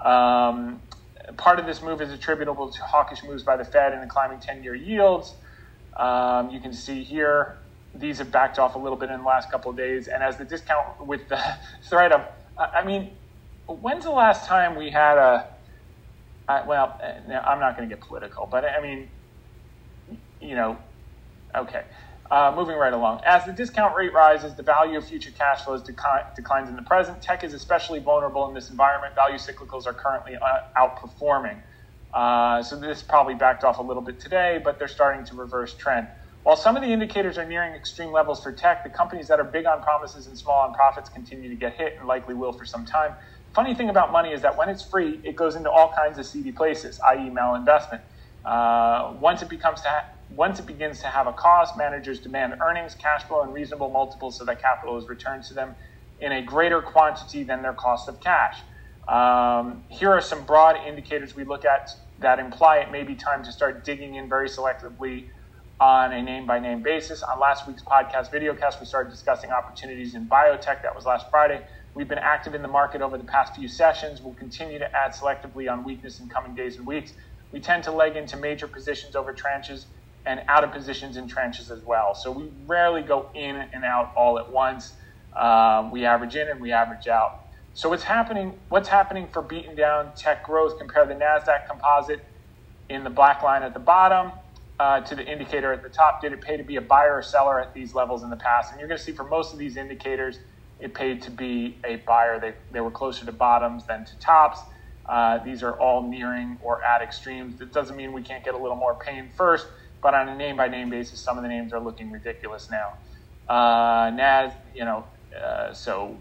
[0.00, 0.80] Um,
[1.36, 4.40] part of this move is attributable to hawkish moves by the Fed and the climbing
[4.40, 5.34] 10 year yields.
[5.96, 7.58] Um, you can see here,
[7.94, 10.08] these have backed off a little bit in the last couple of days.
[10.08, 11.40] And as the discount with the
[11.88, 12.26] threat of,
[12.58, 13.12] I mean,
[13.66, 15.48] when's the last time we had a,
[16.48, 19.10] I, well, I'm not going to get political, but I mean,
[20.40, 20.78] you know,
[21.56, 21.82] okay.
[22.32, 23.20] Uh, moving right along.
[23.26, 26.82] As the discount rate rises, the value of future cash flows deca- declines in the
[26.82, 27.22] present.
[27.22, 29.14] Tech is especially vulnerable in this environment.
[29.16, 31.62] Value cyclicals are currently uh, outperforming.
[32.14, 35.76] Uh, so this probably backed off a little bit today, but they're starting to reverse
[35.76, 36.08] trend.
[36.44, 39.44] While some of the indicators are nearing extreme levels for tech, the companies that are
[39.44, 42.66] big on promises and small on profits continue to get hit and likely will for
[42.66, 43.16] some time.
[43.54, 46.26] Funny thing about money is that when it's free, it goes into all kinds of
[46.26, 48.02] seedy places, i.e., malinvestment.
[48.44, 50.04] Uh, once it becomes to ha-
[50.36, 54.38] once it begins to have a cost, managers demand earnings, cash flow, and reasonable multiples
[54.38, 55.76] so that capital is returned to them
[56.20, 58.56] in a greater quantity than their cost of cash.
[59.08, 63.44] Um, here are some broad indicators we look at that imply it may be time
[63.44, 65.26] to start digging in very selectively
[65.80, 67.22] on a name by name basis.
[67.24, 70.82] On last week's podcast videocast, we started discussing opportunities in biotech.
[70.82, 71.62] That was last Friday.
[71.94, 74.22] We've been active in the market over the past few sessions.
[74.22, 77.12] We'll continue to add selectively on weakness in coming days and weeks.
[77.52, 79.86] We tend to leg into major positions over tranches
[80.24, 82.14] and out of positions in trenches as well.
[82.14, 84.92] So we rarely go in and out all at once.
[85.36, 87.30] Um, we average in and we average out.
[87.74, 88.60] So what's happening?
[88.68, 90.78] What's happening for beaten down tech growth?
[90.78, 92.24] Compare the Nasdaq Composite
[92.88, 94.32] in the black line at the bottom
[94.78, 96.20] uh, to the indicator at the top.
[96.20, 98.70] Did it pay to be a buyer or seller at these levels in the past?
[98.70, 100.38] And you're going to see for most of these indicators,
[100.78, 102.38] it paid to be a buyer.
[102.38, 104.60] They they were closer to bottoms than to tops.
[105.06, 107.58] Uh, these are all nearing or at extremes.
[107.58, 109.66] That doesn't mean we can't get a little more pain first
[110.02, 112.94] but on a name by name basis, some of the names are looking ridiculous now.
[113.48, 115.06] Uh, Nas, you know,
[115.44, 116.18] uh, so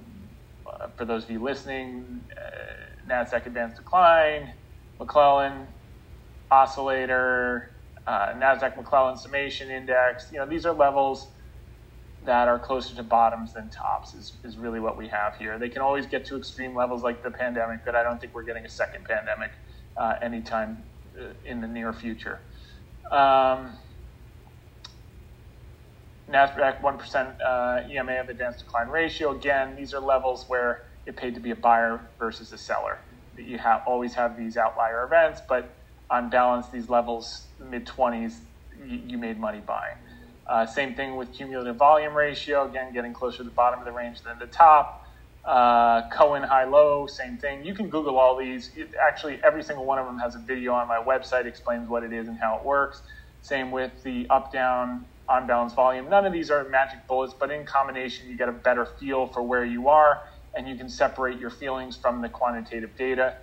[0.66, 4.54] uh, for those of you listening, uh, Nasdaq Advanced Decline,
[5.00, 5.68] McClellan
[6.52, 7.72] Oscillator,
[8.06, 10.30] uh, Nasdaq McClellan Summation Index.
[10.32, 11.34] You know, these are levels
[12.24, 14.14] that are closer to bottoms than tops.
[14.14, 15.58] Is is really what we have here.
[15.58, 18.44] They can always get to extreme levels like the pandemic, but I don't think we're
[18.44, 19.52] getting a second pandemic
[19.98, 20.84] uh, anytime
[21.46, 22.42] in the near future.
[23.12, 23.74] Um,
[26.32, 29.36] NASDAQ 1% uh, EMA of advanced decline ratio.
[29.36, 33.00] Again, these are levels where it paid to be a buyer versus a seller.
[33.38, 35.74] You have, always have these outlier events, but
[36.10, 38.36] on balance, these levels, mid 20s,
[38.86, 39.96] you, you, made money buying.
[40.48, 43.92] Uh, same thing with cumulative volume ratio, again, getting closer to the bottom of the
[43.92, 45.08] range than the top.
[45.46, 47.66] Uh, Cohen high low, same thing.
[47.66, 48.72] You can Google all these.
[48.76, 52.04] It, actually, every single one of them has a video on my website, explains what
[52.04, 53.02] it is and how it works.
[53.42, 56.10] Same with the up down on balance volume.
[56.10, 59.42] None of these are magic bullets, but in combination, you get a better feel for
[59.42, 60.20] where you are
[60.56, 63.36] and you can separate your feelings from the quantitative data.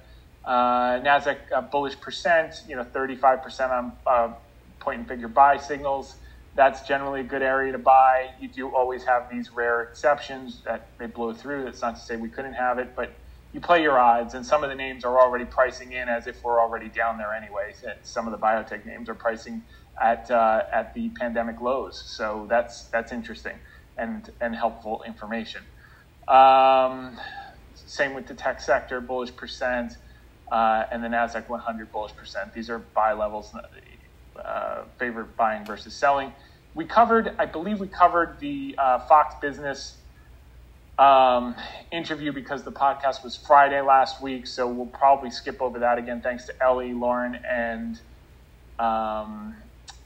[0.45, 4.35] Uh, NASDAQ uh, bullish percent, you know, 35% on uh,
[4.81, 6.17] point and figure buy signals
[6.55, 8.31] that's generally a good area to buy.
[8.41, 11.65] You do always have these rare exceptions that they blow through.
[11.65, 13.13] That's not to say we couldn't have it, but
[13.53, 16.43] you play your odds, and some of the names are already pricing in as if
[16.45, 17.75] we're already down there anyway.
[18.03, 19.63] Some of the biotech names are pricing
[20.01, 23.55] at uh, at the pandemic lows, so that's that's interesting.
[23.97, 25.63] and and helpful information.
[26.29, 27.19] Um,
[27.75, 29.95] same with the tech sector, bullish percent,
[30.53, 32.53] uh, and the Nasdaq 100 bullish percent.
[32.55, 33.55] These are buy levels,
[34.45, 36.33] uh, favorite buying versus selling.
[36.75, 39.99] We covered, I believe, we covered the uh, Fox Business
[40.99, 41.55] um,
[41.93, 46.21] interview because the podcast was Friday last week, so we'll probably skip over that again.
[46.23, 48.01] Thanks to Ellie, Lauren, and
[48.79, 49.57] um,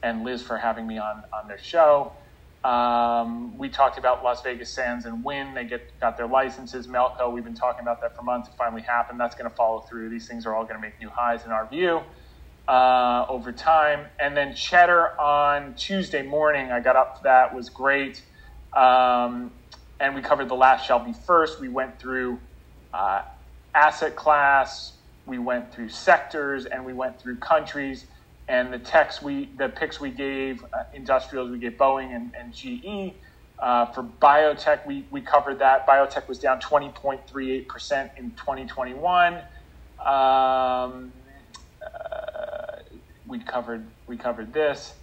[0.02, 2.12] and Liz for having me on on their show.
[2.64, 5.54] Um, we talked about Las Vegas Sands and Wynn.
[5.54, 6.86] They get got their licenses.
[6.86, 8.48] Melco, we've been talking about that for months.
[8.48, 9.18] It finally happened.
[9.18, 10.10] That's going to follow through.
[10.10, 12.02] These things are all going to make new highs in our view
[12.68, 14.06] uh, over time.
[14.20, 17.54] And then Cheddar on Tuesday morning, I got up for that.
[17.54, 18.22] Was great.
[18.72, 19.52] Um,
[20.00, 21.60] and we covered the last shall be first.
[21.60, 22.40] We went through
[22.92, 23.22] uh,
[23.74, 24.94] asset class,
[25.26, 28.06] we went through sectors, and we went through countries
[28.48, 32.52] and the techs we the picks we gave uh, industrials we gave Boeing and, and
[32.52, 33.14] GE.
[33.58, 35.86] Uh, for biotech, we, we covered that.
[35.86, 39.34] Biotech was down 20.38% in 2021.
[40.04, 41.12] Um,
[43.32, 44.94] we covered we covered this.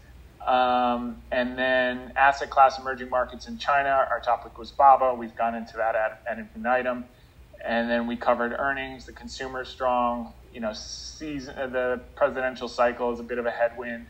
[0.46, 3.90] Um, and then asset class emerging markets in China.
[4.10, 5.16] Our topic was BABA.
[5.16, 7.06] We've gone into that ad, ad infinitum.
[7.66, 9.06] And then we covered earnings.
[9.06, 13.52] The consumer strong you know, season uh, the presidential cycle is a bit of a
[13.52, 14.08] headwind.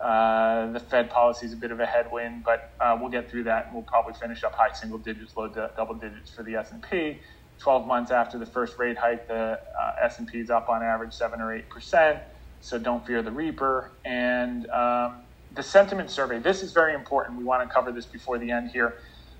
[0.00, 3.44] Uh, the Fed policy is a bit of a headwind, but uh, we'll get through
[3.44, 6.70] that, and we'll probably finish up high single digits, low double digits for the S
[6.72, 7.18] and P.
[7.58, 10.82] Twelve months after the first rate hike, the uh, S and P is up on
[10.82, 12.18] average seven or eight percent.
[12.66, 13.92] So don't fear the reaper.
[14.04, 15.20] And um,
[15.54, 16.40] the sentiment survey.
[16.40, 17.38] This is very important.
[17.38, 18.96] We want to cover this before the end here.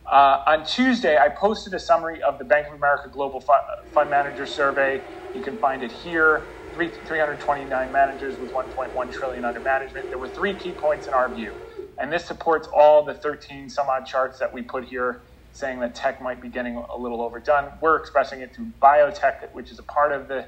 [0.07, 4.47] Uh, on Tuesday, I posted a summary of the Bank of America Global Fund Manager
[4.47, 5.03] Survey.
[5.35, 6.51] You can find it here.
[6.77, 10.09] 329 managers with 1.1 trillion under management.
[10.09, 11.57] There were three key points in our view,
[11.99, 15.22] and this supports all the 13 some odd charts that we put here,
[15.53, 17.72] saying that tech might be getting a little overdone.
[17.81, 20.47] We're expressing it through biotech, which is a part of the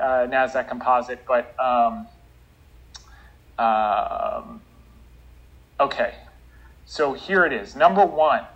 [0.00, 1.24] uh, Nasdaq Composite.
[1.26, 2.08] But um,
[3.58, 4.60] um,
[5.80, 6.14] okay,
[6.84, 7.74] so here it is.
[7.76, 8.46] Number one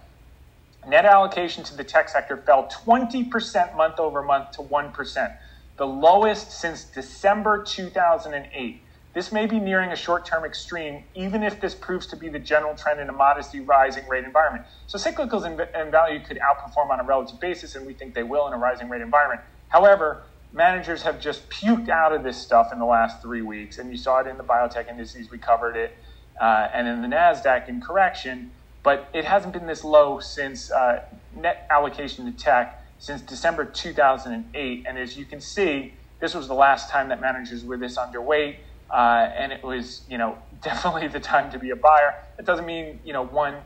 [0.89, 5.37] Net allocation to the tech sector fell 20% month over month to 1%,
[5.77, 8.83] the lowest since December 2008.
[9.13, 12.39] This may be nearing a short term extreme, even if this proves to be the
[12.39, 14.65] general trend in a modestly rising rate environment.
[14.87, 18.47] So, cyclicals and value could outperform on a relative basis, and we think they will
[18.47, 19.41] in a rising rate environment.
[19.69, 20.23] However,
[20.53, 23.97] managers have just puked out of this stuff in the last three weeks, and you
[23.97, 25.97] saw it in the biotech indices, we covered it,
[26.41, 31.03] uh, and in the NASDAQ in correction but it hasn't been this low since uh,
[31.37, 34.85] net allocation to tech since December 2008.
[34.87, 38.57] And as you can see, this was the last time that managers were this underweight,
[38.91, 42.15] uh, and it was, you know, definitely the time to be a buyer.
[42.39, 43.57] It doesn't mean, you know, one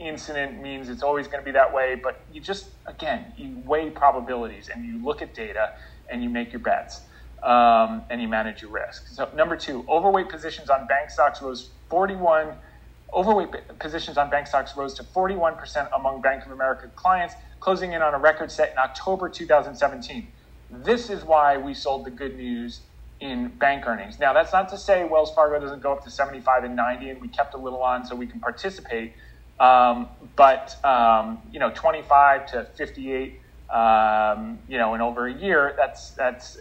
[0.00, 3.90] incident means it's always going to be that way, but you just, again, you weigh
[3.90, 5.70] probabilities and you look at data
[6.14, 7.02] and you make your bets.
[7.44, 9.08] Um, and you manage your risk.
[9.08, 12.56] So, number two, overweight positions on bank stocks rose 41
[13.14, 18.02] Overweight positions on bank stocks rose to 41% among Bank of America clients, closing in
[18.02, 20.32] on a record set in October 2017.
[20.70, 22.88] This is why we sold the good news
[23.20, 24.20] in bank earnings.
[24.20, 27.22] Now, that's not to say Wells Fargo doesn't go up to 75 and 90, and
[27.22, 29.14] we kept a little on so we can participate.
[29.60, 33.40] Um, but um, you know, 25 to 58,
[33.70, 36.58] um, you know, in over a year, that's that's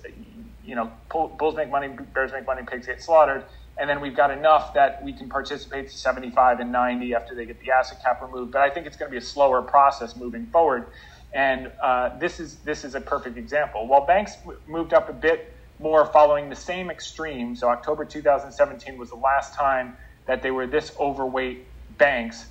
[0.66, 3.44] you know, bulls make money, bears make money, pigs get slaughtered
[3.78, 7.46] and then we've got enough that we can participate to 75 and 90 after they
[7.46, 8.52] get the asset cap removed.
[8.52, 10.88] But I think it's going to be a slower process moving forward,
[11.34, 13.88] and uh, this is this is a perfect example.
[13.88, 14.38] While banks
[14.68, 19.56] moved up a bit more following the same extreme, so October 2017 was the last
[19.56, 19.98] time
[20.28, 21.66] that they were this overweight
[21.98, 22.46] banks.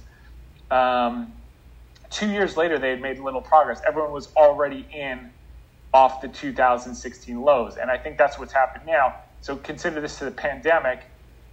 [0.71, 1.33] Um,
[2.13, 3.81] two years later, they had made little progress.
[3.87, 5.33] Everyone was already in
[5.95, 9.15] off the 2016 lows, and I think that's what's happened now.
[9.41, 11.03] So consider this to the pandemic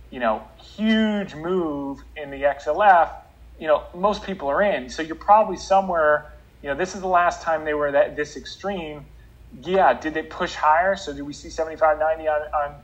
[0.10, 0.43] you know,
[0.76, 3.12] huge move in the XLF,
[3.60, 4.89] you know, most people are in.
[4.89, 6.32] So you're probably somewhere,
[6.62, 9.07] you know, this is the last time they were that this extreme.
[9.51, 10.95] Yeah, did they push higher?
[10.95, 12.76] So did we see 75, 90 on, on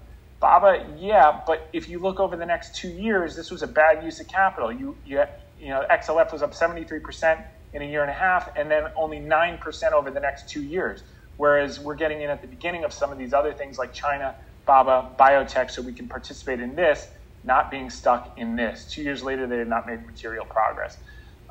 [0.41, 0.97] BABA?
[0.97, 4.19] Yeah, but if you look over the next two years, this was a bad use
[4.19, 4.71] of capital.
[4.71, 5.23] You, you,
[5.57, 7.45] you know, XLF was up 73%
[7.75, 11.03] in a year and a half, and then only 9% over the next two years.
[11.37, 14.35] Whereas we're getting in at the beginning of some of these other things like China
[14.65, 17.07] BABA biotech so we can participate in this,
[17.43, 18.91] not being stuck in this.
[18.91, 20.97] Two years later, they had not made material progress.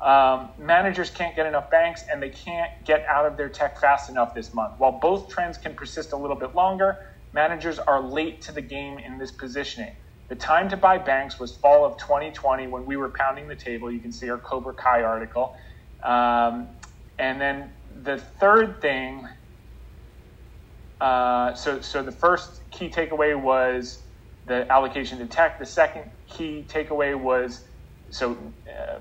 [0.03, 4.09] Um, managers can't get enough banks and they can't get out of their tech fast
[4.09, 4.73] enough this month.
[4.77, 6.97] While both trends can persist a little bit longer,
[7.33, 9.95] managers are late to the game in this positioning.
[10.29, 13.91] The time to buy banks was fall of 2020 when we were pounding the table.
[13.91, 15.53] You can see our Cobra Kai article.
[16.05, 16.69] Um,
[17.17, 17.71] and then
[18.03, 19.27] the third thing,
[21.01, 24.03] uh, so so the first key takeaway was
[24.45, 25.57] the allocation to tech.
[25.59, 27.65] The second key takeaway was
[28.11, 28.37] so
[28.69, 28.99] uh,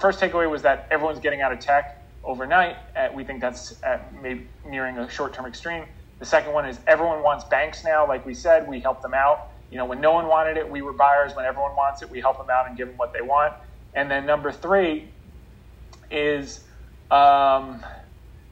[0.00, 2.76] first takeaway was that everyone's getting out of tech overnight.
[2.96, 3.74] Uh, we think that's
[4.22, 5.84] maybe nearing a short term extreme.
[6.18, 8.08] The second one is everyone wants banks now.
[8.08, 9.50] Like we said, we help them out.
[9.70, 11.34] You know, when no one wanted it, we were buyers.
[11.34, 13.52] When everyone wants it, we help them out and give them what they want.
[13.92, 15.10] And then number three
[16.10, 16.64] is
[17.10, 17.84] um,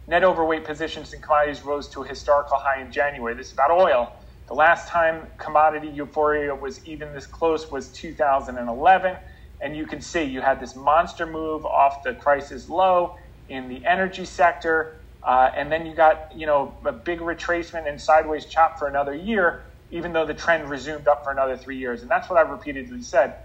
[0.06, 3.34] net overweight positions in commodities rose to a historical high in January.
[3.34, 4.12] This is about oil.
[4.48, 9.16] The last time commodity euphoria was even this close was 2011.
[9.62, 13.14] And you can see you had this monster move off the crisis low
[13.48, 14.92] in the energy sector.
[15.26, 19.14] Uh, and then you got, you know, a big retracement and sideways chop for another
[19.14, 22.02] year, even though the trend resumed up for another three years.
[22.02, 23.36] And that's what I've repeatedly said.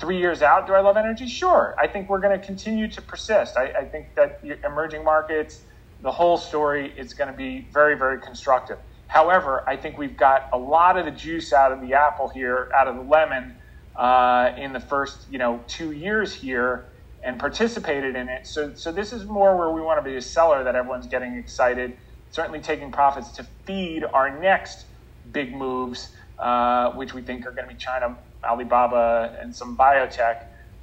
[0.00, 1.28] Three years out, do I love energy?
[1.28, 1.74] Sure.
[1.78, 3.58] I think we're going to continue to persist.
[3.58, 5.60] I, I think that emerging markets,
[6.00, 8.78] the whole story is going to be very, very constructive.
[9.08, 12.70] However, I think we've got a lot of the juice out of the apple here,
[12.74, 13.56] out of the lemon,
[13.94, 16.86] uh, in the first, you know, two years here
[17.22, 18.46] and participated in it.
[18.46, 21.34] So, so this is more where we want to be a seller that everyone's getting
[21.34, 21.94] excited,
[22.30, 24.86] certainly taking profits to feed our next
[25.30, 30.36] big moves, uh, which we think are going to be China, Alibaba, and some biotech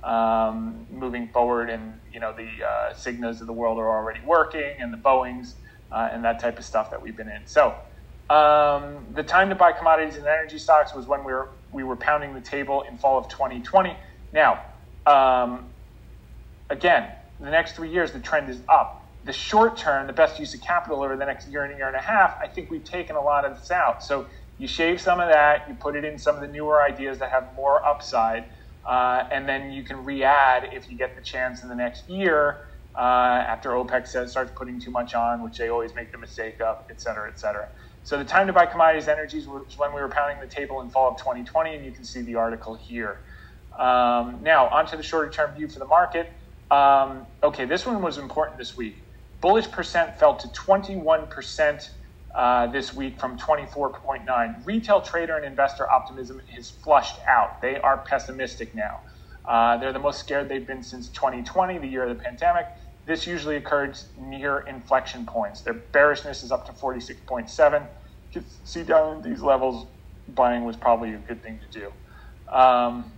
[0.03, 1.69] um, moving forward.
[1.69, 2.93] And you know the uh,
[3.41, 5.55] of the world are already working, and the Boeing's
[5.91, 7.47] uh, and that type of stuff that we've been in.
[7.47, 7.75] So.
[8.29, 11.95] Um, the time to buy commodities and energy stocks was when we were we were
[11.95, 13.97] pounding the table in fall of 2020.
[14.33, 14.61] Now,
[15.05, 15.71] um,
[16.69, 18.93] again, the next three years, the trend is up.
[19.23, 21.87] The short term, the best use of capital over the next year and a year
[21.87, 24.03] and a half, I think we've taken a lot of this out.
[24.03, 24.27] So
[24.57, 27.31] you shave some of that, you put it in some of the newer ideas that
[27.31, 28.45] have more upside,
[28.85, 32.61] uh, and then you can re-add if you get the chance in the next year
[32.95, 36.59] uh, after OPEC says starts putting too much on, which they always make the mistake
[36.61, 37.69] of, et cetera, et cetera.
[38.03, 40.89] So the time to buy commodities energies was when we were pounding the table in
[40.89, 43.19] fall of 2020, and you can see the article here.
[43.77, 46.31] Um, now, onto the shorter term view for the market.
[46.71, 49.03] Um, okay, this one was important this week.
[49.41, 51.89] Bullish percent fell to 21%
[52.37, 54.65] uh, this week from 24.9.
[54.65, 57.59] Retail trader and investor optimism is flushed out.
[57.63, 58.99] They are pessimistic now.
[59.43, 62.67] Uh, they're the most scared they've been since 2020, the year of the pandemic.
[63.07, 65.61] This usually occurs near inflection points.
[65.61, 67.81] Their bearishness is up to 46.7.
[67.81, 67.87] You
[68.31, 69.87] can see down these levels,
[70.35, 72.53] buying was probably a good thing to do.
[72.55, 73.11] Um,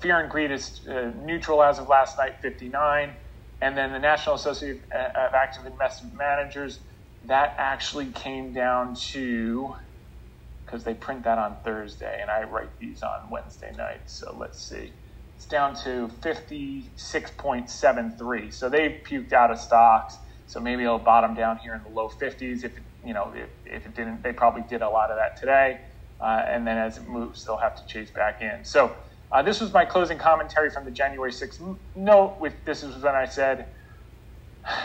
[0.00, 3.12] fear and greed is uh, neutral as of last night, 59.
[3.60, 6.80] And then the National Association of Active Investment Managers,
[7.24, 9.74] that actually came down to,
[10.64, 14.02] because they print that on Thursday and I write these on Wednesday night.
[14.06, 14.92] So let's see.
[15.36, 18.52] It's down to 56.73.
[18.52, 20.18] So they've puked out of stocks.
[20.46, 22.64] So maybe it'll bottom down here in the low 50s.
[22.64, 22.72] If
[23.04, 25.80] you know, if, if it didn't, they probably did a lot of that today.
[26.20, 28.64] Uh, and then as it moves, they'll have to chase back in.
[28.64, 28.96] So
[29.30, 32.38] uh, this was my closing commentary from the January 6th note.
[32.40, 33.68] With this is when I said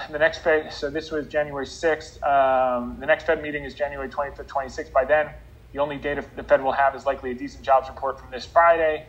[0.10, 0.72] the next Fed.
[0.72, 2.24] So this was January 6th.
[2.24, 4.92] Um, the next Fed meeting is January 25th, 26th.
[4.94, 5.34] By then,
[5.74, 8.46] the only data the Fed will have is likely a decent jobs report from this
[8.46, 9.08] Friday.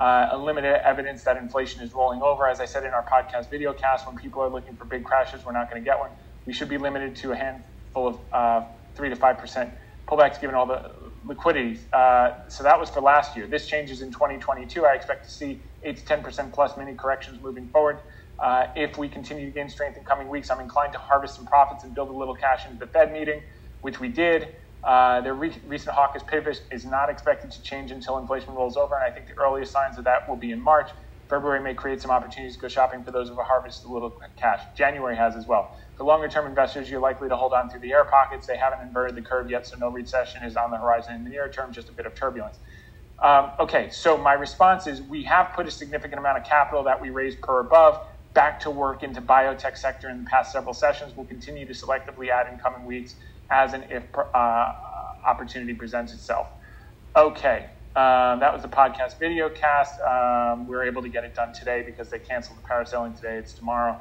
[0.00, 2.46] Uh, limited evidence that inflation is rolling over.
[2.48, 5.44] As I said in our podcast video cast, when people are looking for big crashes,
[5.44, 6.10] we're not going to get one.
[6.46, 9.74] We should be limited to a handful of uh, three to five percent
[10.08, 10.82] pullbacks, given all the
[11.24, 11.80] liquidity.
[11.92, 13.46] Uh, so that was for last year.
[13.46, 14.84] This changes in 2022.
[14.84, 18.00] I expect to see 8 to 10% plus mini corrections moving forward.
[18.42, 21.46] Uh, if we continue to gain strength in coming weeks, I'm inclined to harvest some
[21.46, 23.42] profits and build a little cash into the Fed meeting,
[23.80, 24.48] which we did.
[24.84, 28.94] Uh, their re- recent hawkish pivot is not expected to change until inflation rolls over,
[28.94, 30.90] and I think the earliest signs of that will be in March.
[31.28, 34.12] February may create some opportunities to go shopping for those who have harvested a little
[34.38, 34.60] cash.
[34.78, 35.70] January has as well.
[35.96, 38.46] For longer term investors, you're likely to hold on through the air pockets.
[38.46, 41.30] They haven't inverted the curve yet, so no recession is on the horizon in the
[41.30, 42.60] near term, just a bit of turbulence.
[43.22, 47.00] Um, okay, so my response is we have put a significant amount of capital that
[47.00, 47.98] we raised per above
[48.36, 51.14] back to work into biotech sector in the past several sessions.
[51.16, 53.16] We'll continue to selectively add in coming weeks
[53.50, 54.72] as and if uh,
[55.26, 56.46] opportunity presents itself.
[57.16, 59.98] Okay, um, that was the podcast video cast.
[60.02, 63.38] Um, we were able to get it done today because they canceled the parasailing today.
[63.38, 63.98] It's tomorrow.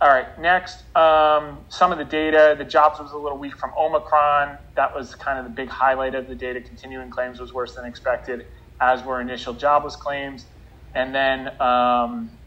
[0.00, 2.54] All right, next, um, some of the data.
[2.56, 4.58] The jobs was a little weak from Omicron.
[4.76, 6.60] That was kind of the big highlight of the data.
[6.60, 8.44] Continuing claims was worse than expected,
[8.80, 10.46] as were initial jobless claims.
[10.94, 12.38] And then um,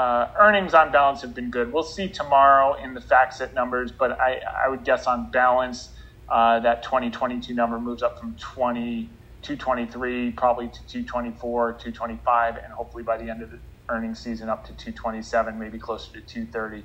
[0.00, 1.70] uh, earnings on balance have been good.
[1.72, 5.90] We'll see tomorrow in the FactSet numbers, but I, I would guess on balance
[6.30, 9.10] uh, that 2022 number moves up from 20
[9.42, 14.66] 223 probably to 224, 225, and hopefully by the end of the earnings season up
[14.66, 16.84] to 227, maybe closer to 230.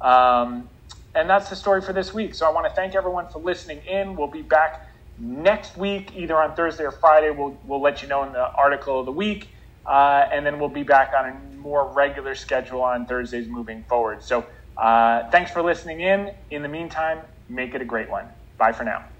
[0.00, 0.68] Um,
[1.14, 2.34] and that's the story for this week.
[2.34, 4.16] So I want to thank everyone for listening in.
[4.16, 4.82] We'll be back
[5.18, 7.30] next week, either on Thursday or Friday.
[7.30, 9.50] We'll, we'll let you know in the article of the week.
[9.86, 14.22] Uh, and then we'll be back on a more regular schedule on Thursdays moving forward.
[14.22, 14.46] So
[14.82, 16.30] uh, thanks for listening in.
[16.50, 18.30] In the meantime, make it a great one.
[18.58, 19.17] Bye for now.